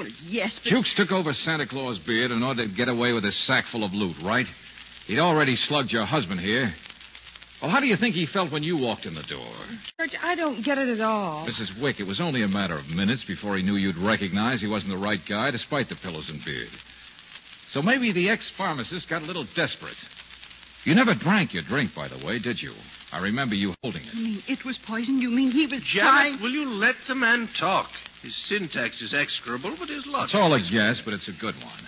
well, 0.00 0.08
yes, 0.24 0.58
but... 0.62 0.70
Jukes 0.70 0.92
took 0.96 1.12
over 1.12 1.32
Santa 1.32 1.66
Claus' 1.66 1.98
beard 1.98 2.32
in 2.32 2.42
order 2.42 2.66
to 2.66 2.74
get 2.74 2.88
away 2.88 3.12
with 3.12 3.24
his 3.24 3.46
sack 3.46 3.66
full 3.70 3.84
of 3.84 3.92
loot, 3.94 4.16
right? 4.22 4.46
He'd 5.06 5.20
already 5.20 5.54
slugged 5.56 5.90
your 5.92 6.06
husband 6.06 6.40
here. 6.40 6.74
Well, 7.62 7.70
how 7.70 7.78
do 7.78 7.86
you 7.86 7.96
think 7.96 8.16
he 8.16 8.26
felt 8.26 8.50
when 8.50 8.64
you 8.64 8.76
walked 8.76 9.06
in 9.06 9.14
the 9.14 9.22
door? 9.22 9.46
George, 9.96 10.16
I 10.20 10.34
don't 10.34 10.64
get 10.64 10.78
it 10.78 10.88
at 10.88 11.00
all. 11.00 11.46
Mrs. 11.46 11.80
Wick, 11.80 12.00
it 12.00 12.06
was 12.08 12.20
only 12.20 12.42
a 12.42 12.48
matter 12.48 12.76
of 12.76 12.92
minutes 12.92 13.24
before 13.24 13.56
he 13.56 13.62
knew 13.62 13.76
you'd 13.76 13.96
recognize 13.96 14.60
he 14.60 14.66
wasn't 14.66 14.92
the 14.92 14.98
right 14.98 15.20
guy, 15.28 15.52
despite 15.52 15.88
the 15.88 15.94
pillows 15.94 16.28
and 16.28 16.44
beard. 16.44 16.70
So 17.68 17.80
maybe 17.80 18.10
the 18.12 18.30
ex-pharmacist 18.30 19.08
got 19.08 19.22
a 19.22 19.26
little 19.26 19.44
desperate. 19.54 19.96
You 20.84 20.96
never 20.96 21.14
drank 21.14 21.54
your 21.54 21.62
drink, 21.62 21.94
by 21.94 22.08
the 22.08 22.26
way, 22.26 22.40
did 22.40 22.60
you? 22.60 22.72
I 23.12 23.20
remember 23.20 23.54
you 23.54 23.74
holding 23.80 24.02
it. 24.02 24.12
You 24.12 24.24
mean 24.24 24.42
it 24.48 24.64
was 24.64 24.76
poisoned? 24.78 25.22
You 25.22 25.30
mean 25.30 25.52
he 25.52 25.68
was 25.68 25.82
Janet, 25.82 26.10
trying... 26.10 26.42
will 26.42 26.50
you 26.50 26.68
let 26.68 26.96
the 27.06 27.14
man 27.14 27.48
talk? 27.60 27.90
His 28.22 28.34
syntax 28.48 29.00
is 29.02 29.14
execrable, 29.14 29.70
but 29.78 29.88
his 29.88 30.04
logic. 30.06 30.34
It's 30.34 30.34
all 30.34 30.52
a 30.54 30.60
guess, 30.60 31.00
but 31.04 31.14
it's 31.14 31.28
a 31.28 31.32
good 31.32 31.54
one. 31.62 31.86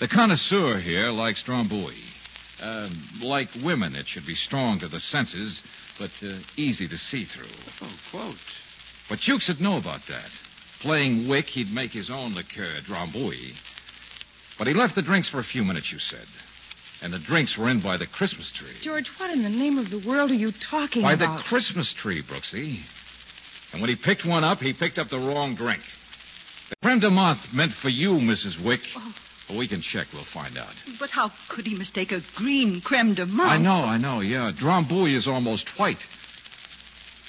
The 0.00 0.08
connoisseur 0.08 0.78
here 0.78 1.12
likes 1.12 1.44
Drambuie. 1.44 2.07
Uh, 2.60 2.88
like 3.22 3.48
women, 3.62 3.94
it 3.94 4.06
should 4.08 4.26
be 4.26 4.34
strong 4.34 4.80
to 4.80 4.88
the 4.88 5.00
senses, 5.00 5.62
but 5.98 6.10
uh, 6.22 6.34
easy 6.56 6.88
to 6.88 6.96
see 6.96 7.24
through. 7.24 7.46
Oh, 7.82 7.96
quote. 8.10 8.36
But 9.08 9.20
Jukes 9.20 9.48
would 9.48 9.60
know 9.60 9.76
about 9.76 10.00
that. 10.08 10.30
Playing 10.80 11.28
Wick, 11.28 11.46
he'd 11.46 11.72
make 11.72 11.92
his 11.92 12.10
own 12.10 12.34
liqueur, 12.34 12.80
Drambuie. 12.86 13.54
But 14.58 14.66
he 14.66 14.74
left 14.74 14.96
the 14.96 15.02
drinks 15.02 15.28
for 15.30 15.38
a 15.38 15.44
few 15.44 15.64
minutes, 15.64 15.92
you 15.92 15.98
said. 15.98 16.26
And 17.00 17.12
the 17.12 17.20
drinks 17.20 17.56
were 17.56 17.68
in 17.68 17.80
by 17.80 17.96
the 17.96 18.06
Christmas 18.06 18.52
tree. 18.56 18.74
George, 18.82 19.08
what 19.18 19.30
in 19.30 19.42
the 19.42 19.48
name 19.48 19.78
of 19.78 19.90
the 19.90 19.98
world 19.98 20.32
are 20.32 20.34
you 20.34 20.52
talking 20.70 21.02
By 21.02 21.12
about? 21.12 21.28
By 21.28 21.36
the 21.36 21.42
Christmas 21.44 21.94
tree, 21.94 22.22
Brooksy. 22.22 22.80
And 23.72 23.80
when 23.80 23.88
he 23.88 23.96
picked 23.96 24.26
one 24.26 24.42
up, 24.42 24.58
he 24.58 24.72
picked 24.72 24.98
up 24.98 25.08
the 25.08 25.18
wrong 25.18 25.54
drink. 25.54 25.82
The 26.70 26.76
creme 26.82 26.98
de 26.98 27.08
menthe 27.08 27.52
meant 27.52 27.72
for 27.80 27.88
you, 27.88 28.14
Mrs. 28.14 28.62
Wick. 28.64 28.80
Oh. 28.96 29.14
But 29.48 29.56
we 29.56 29.66
can 29.66 29.80
check. 29.80 30.08
We'll 30.12 30.24
find 30.24 30.56
out. 30.58 30.74
But 31.00 31.10
how 31.10 31.32
could 31.48 31.66
he 31.66 31.74
mistake 31.74 32.12
a 32.12 32.20
green 32.36 32.80
creme 32.82 33.14
de 33.14 33.24
menthe? 33.26 33.40
I 33.48 33.56
know, 33.58 33.70
I 33.84 33.96
know, 33.96 34.20
yeah. 34.20 34.52
Drambuie 34.54 35.16
is 35.16 35.26
almost 35.26 35.66
white. 35.78 35.98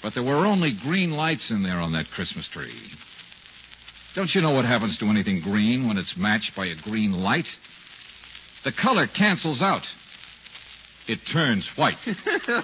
But 0.03 0.13
there 0.13 0.23
were 0.23 0.45
only 0.45 0.71
green 0.73 1.11
lights 1.11 1.49
in 1.49 1.63
there 1.63 1.77
on 1.79 1.93
that 1.93 2.09
Christmas 2.11 2.47
tree. 2.49 2.73
Don't 4.15 4.33
you 4.33 4.41
know 4.41 4.51
what 4.51 4.65
happens 4.65 4.97
to 4.99 5.05
anything 5.05 5.39
green 5.41 5.87
when 5.87 5.97
it's 5.97 6.15
matched 6.17 6.55
by 6.55 6.65
a 6.67 6.75
green 6.75 7.13
light? 7.13 7.47
The 8.63 8.71
color 8.71 9.07
cancels 9.07 9.61
out. 9.61 9.83
It 11.07 11.19
turns 11.31 11.67
white. 11.75 11.97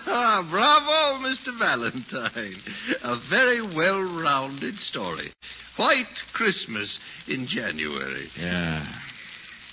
Ah, 0.08 0.46
bravo, 0.50 1.26
Mr. 1.28 1.58
Valentine. 1.58 2.56
A 3.04 3.16
very 3.30 3.62
well 3.62 4.02
rounded 4.02 4.76
story. 4.76 5.32
White 5.78 6.06
Christmas 6.34 7.00
in 7.28 7.48
January. 7.48 8.30
yeah. 8.40 8.86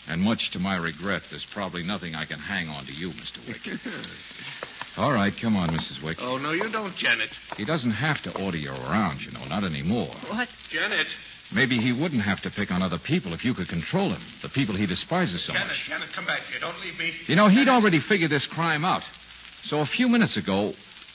And 0.09 0.21
much 0.21 0.51
to 0.53 0.59
my 0.59 0.77
regret, 0.77 1.23
there's 1.31 1.47
probably 1.53 1.83
nothing 1.83 2.15
I 2.15 2.25
can 2.25 2.39
hang 2.39 2.69
on 2.69 2.85
to 2.87 2.93
you, 2.93 3.11
Mr. 3.11 3.47
Wick. 3.47 3.79
All 4.97 5.13
right, 5.13 5.33
come 5.41 5.57
on, 5.57 5.71
Mrs. 5.71 6.03
Wick. 6.05 6.19
Oh, 6.21 6.37
no, 6.37 6.51
you 6.51 6.69
don't, 6.71 6.95
Janet. 6.97 7.31
He 7.57 7.65
doesn't 7.65 7.93
have 7.93 8.21
to 8.25 8.45
order 8.45 8.59
you 8.59 8.71
around, 8.71 9.21
you 9.21 9.31
know, 9.31 9.45
not 9.47 9.65
anymore. 9.65 10.11
What? 10.29 10.49
Janet. 10.71 11.07
Maybe 11.55 11.79
he 11.79 11.93
wouldn't 11.93 12.23
have 12.23 12.41
to 12.43 12.51
pick 12.51 12.71
on 12.71 12.83
other 12.83 12.99
people 12.99 13.33
if 13.33 13.45
you 13.45 13.55
could 13.55 13.69
control 13.69 14.11
him, 14.11 14.21
the 14.43 14.49
people 14.49 14.75
he 14.75 14.87
despises 14.87 15.47
so 15.47 15.53
much. 15.53 15.63
Janet, 15.63 15.77
much. 15.77 15.89
Janet, 15.89 16.09
come 16.15 16.27
back 16.27 16.41
here. 16.51 16.61
Don't 16.61 16.79
leave 16.81 16.99
me. 16.99 17.13
You 17.27 17.37
know, 17.37 17.49
he'd 17.49 17.69
already 17.69 18.01
figured 18.01 18.31
this 18.31 18.47
crime 18.47 18.85
out. 18.85 19.03
So 19.65 19.81
a 19.81 19.87
few 19.87 20.09
minutes 20.09 20.37
ago, 20.37 20.73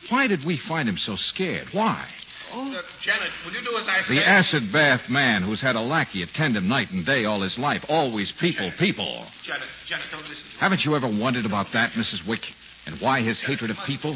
why 0.10 0.28
did 0.28 0.46
we 0.46 0.58
find 0.58 0.88
him 0.88 0.98
so 0.98 1.16
scared? 1.16 1.68
Why? 1.72 2.08
Uh, 2.54 2.82
Janet, 3.02 3.30
will 3.46 3.54
you 3.54 3.62
do 3.62 3.78
as 3.78 3.88
I 3.88 4.02
say? 4.04 4.16
The 4.16 4.28
acid 4.28 4.72
bath 4.72 5.10
man 5.10 5.42
who's 5.44 5.62
had 5.62 5.76
a 5.76 5.82
lackey 5.82 6.22
attend 6.24 6.56
him 6.58 6.68
night 6.68 6.92
and 6.92 7.06
day 7.06 7.26
all 7.26 7.42
his 7.42 7.58
life. 7.58 7.86
Always 7.90 8.32
people, 8.32 8.72
people. 8.80 9.26
Janet, 9.44 9.68
Janet, 9.86 10.06
don't 10.12 10.22
listen 10.28 10.44
to. 10.46 10.58
Haven't 10.60 10.84
you 10.86 10.96
ever 10.96 11.08
wondered 11.08 11.46
about 11.46 11.72
that, 11.74 11.92
Mrs. 11.92 12.26
Wick? 12.28 12.42
And 12.86 13.00
why 13.02 13.22
his 13.22 13.40
hatred 13.42 13.70
of 13.72 13.78
people? 13.86 14.16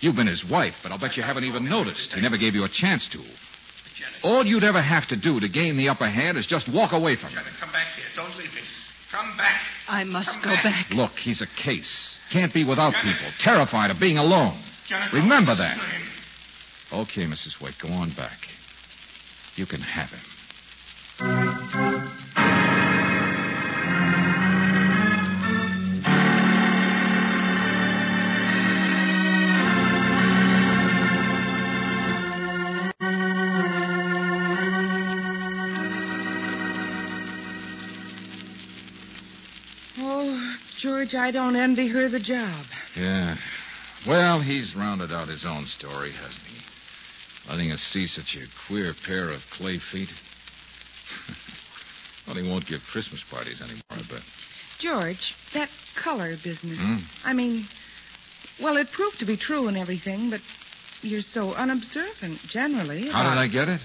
You've 0.00 0.14
been 0.16 0.28
his 0.28 0.44
wife, 0.44 0.76
but 0.82 0.92
I'll 0.92 0.98
bet 0.98 1.16
you 1.16 1.22
haven't 1.24 1.44
even 1.44 1.68
noticed. 1.68 2.12
He 2.14 2.20
never 2.20 2.36
gave 2.36 2.54
you 2.54 2.64
a 2.64 2.68
chance 2.68 3.08
to. 3.10 3.18
Janet, 3.18 4.14
All 4.22 4.46
you'd 4.46 4.62
ever 4.64 4.80
have 4.80 5.08
to 5.08 5.16
do 5.16 5.40
to 5.40 5.48
gain 5.48 5.76
the 5.76 5.88
upper 5.88 6.08
hand 6.08 6.38
is 6.38 6.46
just 6.46 6.68
walk 6.68 6.92
away 6.92 7.16
from 7.16 7.30
him. 7.30 7.44
Come 7.58 7.72
back 7.72 7.88
here. 7.96 8.04
Don't 8.14 8.36
leave 8.36 8.54
me. 8.54 8.60
Come 9.10 9.36
back. 9.36 9.60
I 9.88 10.04
must 10.04 10.28
Come 10.28 10.42
go 10.42 10.50
back. 10.50 10.62
back. 10.64 10.90
Look, 10.90 11.12
he's 11.20 11.40
a 11.40 11.46
case. 11.62 12.14
Can't 12.30 12.54
be 12.54 12.62
without 12.62 12.94
people. 12.94 13.26
Terrified 13.40 13.90
of 13.90 13.98
being 13.98 14.18
alone. 14.18 14.58
Janet, 14.86 15.12
Remember 15.12 15.54
that. 15.56 15.78
Okay, 16.92 17.26
Mrs. 17.26 17.60
White, 17.60 17.74
go 17.80 17.88
on 17.88 18.10
back. 18.10 18.48
You 19.56 19.66
can 19.66 19.80
have 19.80 20.10
him. 20.10 20.20
Oh, 40.00 40.56
George, 40.80 41.14
I 41.14 41.30
don't 41.30 41.56
envy 41.56 41.88
her 41.88 42.08
the 42.08 42.20
job. 42.20 42.64
Yeah. 42.96 43.36
Well, 44.06 44.40
he's 44.40 44.74
rounded 44.74 45.12
out 45.12 45.28
his 45.28 45.44
own 45.44 45.66
story, 45.66 46.12
hasn't 46.12 46.40
he? 46.46 46.58
Letting 47.46 47.72
us 47.72 47.80
see 47.92 48.06
such 48.06 48.36
a 48.36 48.46
queer 48.66 48.94
pair 49.06 49.30
of 49.30 49.40
clay 49.56 49.78
feet. 49.92 50.08
well, 52.26 52.36
he 52.36 52.42
won't 52.42 52.66
give 52.66 52.80
Christmas 52.92 53.22
parties 53.30 53.60
anymore, 53.60 53.82
I 53.90 54.02
bet. 54.08 54.22
George, 54.80 55.34
that 55.54 55.68
color 56.02 56.36
business. 56.42 56.78
Hmm? 56.78 56.96
I 57.24 57.32
mean, 57.32 57.66
well, 58.62 58.76
it 58.76 58.88
proved 58.92 59.18
to 59.20 59.26
be 59.26 59.36
true 59.36 59.68
and 59.68 59.76
everything, 59.76 60.30
but 60.30 60.40
you're 61.02 61.22
so 61.22 61.54
unobservant 61.54 62.40
generally. 62.50 63.08
How 63.10 63.28
did 63.28 63.38
I 63.38 63.48
get 63.48 63.68
it? 63.68 63.80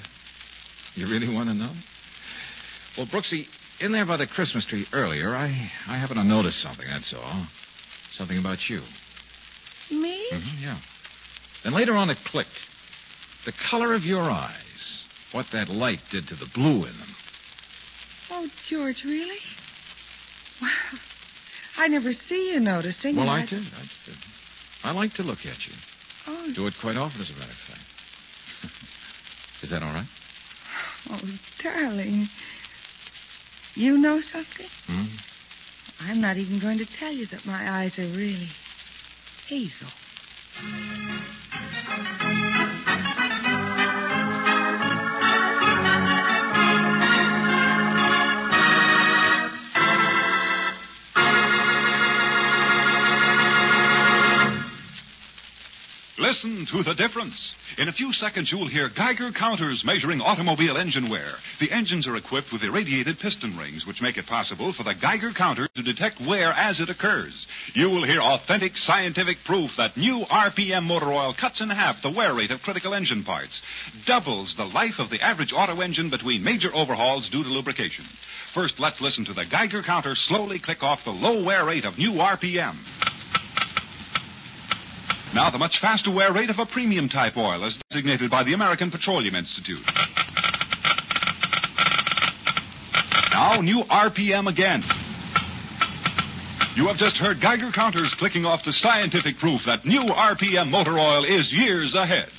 You 0.96 1.08
really 1.08 1.34
want 1.34 1.50
to 1.50 1.56
know? 1.56 1.74
Well, 2.98 3.08
Brooksy, 3.08 3.46
in 3.80 3.92
there 3.92 4.06
by 4.06 4.18
the 4.18 4.28
Christmas 4.28 4.66
tree 4.68 4.86
earlier, 4.94 5.36
I, 5.36 5.48
I 5.88 5.98
happened 5.98 6.20
to 6.20 6.24
notice 6.24 6.62
something, 6.62 6.86
that's 6.88 7.13
all. 7.18 7.48
Something 8.18 8.38
about 8.38 8.60
you. 8.70 8.82
Me? 9.89 10.26
hmm 10.32 10.62
yeah. 10.62 10.80
Then 11.63 11.74
later 11.74 11.94
on 11.94 12.10
it 12.10 12.18
clicked. 12.26 12.50
The 13.45 13.53
color 13.69 13.93
of 13.93 14.06
your 14.06 14.21
eyes. 14.23 15.03
What 15.32 15.47
that 15.51 15.69
light 15.69 16.01
did 16.12 16.27
to 16.27 16.36
the 16.36 16.45
blue 16.53 16.86
in 16.86 16.97
them. 16.97 17.15
Oh, 18.32 18.47
George, 18.69 19.03
really? 19.03 19.39
Well, 20.62 20.71
I 21.77 21.88
never 21.88 22.13
see 22.13 22.53
you 22.53 22.60
noticing. 22.60 23.15
Well, 23.15 23.29
and 23.29 23.43
I 23.43 23.45
did. 23.45 23.63
I 23.63 23.89
did. 24.06 24.15
I 24.84 24.91
like 24.91 25.13
to 25.13 25.23
look 25.23 25.39
at 25.45 25.65
you. 25.65 25.73
Oh, 26.27 26.51
Do 26.53 26.67
it 26.67 26.75
quite 26.79 26.95
often, 26.95 27.21
as 27.21 27.29
a 27.29 27.34
matter 27.34 27.45
of 27.45 27.58
fact. 27.58 27.82
Is 29.63 29.69
that 29.71 29.82
all 29.84 29.93
right? 29.93 30.06
oh, 31.10 31.21
darling. 31.62 32.27
You 33.75 33.97
know 33.97 34.21
something? 34.21 34.67
Hmm? 34.88 35.06
I'm 35.99 36.21
not 36.21 36.38
even 36.38 36.60
going 36.60 36.77
to 36.77 36.86
tell 36.86 37.12
you 37.12 37.25
that 37.27 37.45
my 37.45 37.82
eyes 37.82 37.97
are 37.97 38.03
really 38.03 38.49
hazel. 39.47 39.88
Listen 56.43 56.65
to 56.77 56.84
the 56.84 56.93
difference. 56.93 57.53
In 57.77 57.88
a 57.88 57.93
few 57.93 58.12
seconds, 58.12 58.51
you'll 58.51 58.67
hear 58.67 58.89
Geiger 58.89 59.32
counters 59.32 59.84
measuring 59.86 60.19
automobile 60.19 60.75
engine 60.75 61.10
wear. 61.10 61.29
The 61.62 61.71
engines 61.71 62.06
are 62.06 62.17
equipped 62.17 62.51
with 62.51 62.63
irradiated 62.63 63.17
piston 63.19 63.58
rings, 63.58 63.86
which 63.86 64.01
make 64.01 64.17
it 64.17 64.25
possible 64.25 64.73
for 64.73 64.84
the 64.84 64.93
Geiger 64.93 65.32
counter 65.32 65.67
to 65.67 65.84
detect 65.84 66.19
wear 66.19 66.51
as 66.51 66.82
it 66.82 66.89
occurs. 66.89 67.47
You 67.73 67.89
will 67.89 68.03
hear 68.03 68.19
authentic 68.19 68.75
scientific 68.75 69.38
proof 69.45 69.71
that 69.77 69.95
new 69.95 70.25
RPM 70.25 70.84
motor 70.84 71.13
oil 71.13 71.34
cuts 71.34 71.62
in 71.62 71.69
half 71.69 72.01
the 72.01 72.12
wear 72.12 72.34
rate 72.34 72.51
of 72.51 72.62
critical 72.62 72.93
engine 72.93 73.23
parts, 73.23 73.62
doubles 74.06 74.53
the 74.58 74.65
life 74.65 74.99
of 74.99 75.10
the 75.10 75.21
average 75.21 75.53
auto 75.53 75.79
engine 75.79 76.10
between 76.10 76.43
major 76.43 76.75
overhauls 76.75 77.29
due 77.29 77.43
to 77.43 77.49
lubrication. 77.49 78.03
First, 78.53 78.82
let's 78.82 78.99
listen 78.99 79.23
to 79.25 79.34
the 79.34 79.45
Geiger 79.45 79.82
counter 79.82 80.15
slowly 80.15 80.60
click 80.60 80.84
off 80.84 81.06
the 81.06 81.12
low 81.12 81.41
wear 81.45 81.63
rate 81.63 81.86
of 81.86 81.97
new 81.97 82.12
RPM. 82.12 82.75
Now, 85.34 85.50
the 85.50 85.58
much 85.58 85.80
faster 85.80 86.12
wear 86.12 86.32
rate 86.32 86.52
of 86.52 86.60
a 86.60 86.65
premium 86.65 87.10
type 87.10 87.38
oil 87.38 87.65
as 87.65 87.76
designated 87.89 88.30
by 88.30 88.43
the 88.43 88.54
American 88.54 88.91
Petroleum 88.91 89.34
Institute. 89.34 89.82
Now, 93.32 93.60
new 93.62 93.84
RPM 93.84 94.48
again. 94.48 94.84
You 96.76 96.88
have 96.88 96.98
just 96.98 97.17
heard 97.17 97.41
Geiger 97.41 97.72
counters 97.72 98.13
clicking 98.19 98.46
off 98.46 98.63
the 98.63 98.74
scientific 98.74 99.39
proof 99.39 99.62
that 99.65 99.86
new 99.86 100.02
RPM 100.02 100.69
motor 100.69 101.00
oil 101.00 101.24
is 101.24 101.52
years 101.52 101.96
ahead. 101.96 102.30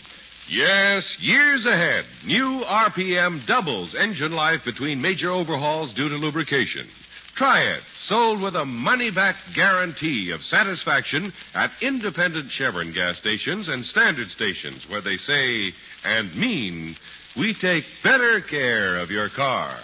Yes, 0.49 1.17
years 1.19 1.67
ahead. 1.67 2.05
New 2.25 2.61
RPM 2.65 3.45
doubles 3.47 3.97
engine 3.97 4.33
life 4.33 4.65
between 4.65 5.03
major 5.03 5.31
overhauls 5.31 5.95
due 5.95 6.09
to 6.09 6.17
lubrication. 6.17 6.87
Try 7.35 7.63
it. 7.63 7.83
Sold 8.07 8.41
with 8.41 8.55
a 8.55 8.65
money 8.65 9.11
back 9.11 9.37
guarantee 9.55 10.31
of 10.31 10.45
satisfaction 10.45 11.33
at 11.55 11.73
independent 11.81 12.51
Chevron 12.51 12.93
gas 12.93 13.19
stations 13.19 13.69
and 13.69 13.85
standard 13.85 14.29
stations 14.31 14.89
where 14.89 15.01
they 15.01 15.17
say 15.17 15.75
and 16.05 16.35
mean 16.37 16.97
we 17.37 17.53
take 17.55 17.87
better 18.03 18.41
care 18.41 18.97
of 18.97 19.11
your 19.11 19.29
car. 19.29 19.75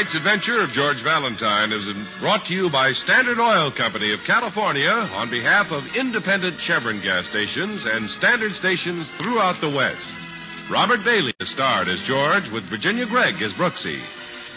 Tonight's 0.00 0.16
adventure 0.16 0.62
of 0.62 0.70
George 0.70 1.02
Valentine 1.02 1.74
is 1.74 1.84
brought 2.20 2.46
to 2.46 2.54
you 2.54 2.70
by 2.70 2.94
Standard 2.94 3.38
Oil 3.38 3.70
Company 3.70 4.14
of 4.14 4.24
California 4.24 4.88
on 4.88 5.28
behalf 5.28 5.70
of 5.70 5.94
independent 5.94 6.58
Chevron 6.58 7.02
gas 7.02 7.26
stations 7.26 7.82
and 7.84 8.08
standard 8.08 8.52
stations 8.54 9.06
throughout 9.18 9.60
the 9.60 9.68
West. 9.68 10.08
Robert 10.70 11.04
Bailey 11.04 11.34
is 11.38 11.50
starred 11.50 11.88
as 11.88 12.00
George 12.04 12.48
with 12.48 12.64
Virginia 12.64 13.04
Gregg 13.04 13.42
as 13.42 13.52
Brooksy. 13.52 14.00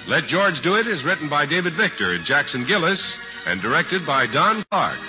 Let 0.07 0.27
George 0.27 0.61
Do 0.61 0.75
It 0.75 0.87
is 0.87 1.03
written 1.03 1.27
by 1.27 1.45
David 1.45 1.73
Victor 1.73 2.13
and 2.13 2.23
Jackson 2.23 2.63
Gillis 2.63 3.03
and 3.45 3.61
directed 3.61 4.05
by 4.05 4.27
Don 4.27 4.63
Clark. 4.71 4.99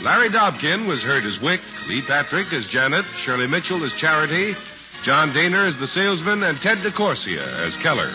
Larry 0.00 0.30
Dobkin 0.30 0.86
was 0.86 1.02
heard 1.02 1.26
as 1.26 1.38
Wick, 1.40 1.60
Lee 1.88 2.00
Patrick 2.00 2.50
as 2.54 2.64
Janet, 2.68 3.04
Shirley 3.26 3.48
Mitchell 3.48 3.84
as 3.84 3.92
Charity, 4.00 4.56
John 5.02 5.34
Dehner 5.34 5.68
as 5.68 5.78
the 5.78 5.88
salesman, 5.88 6.42
and 6.42 6.58
Ted 6.62 6.78
DeCorsia 6.78 7.66
as 7.66 7.76
Keller. 7.82 8.14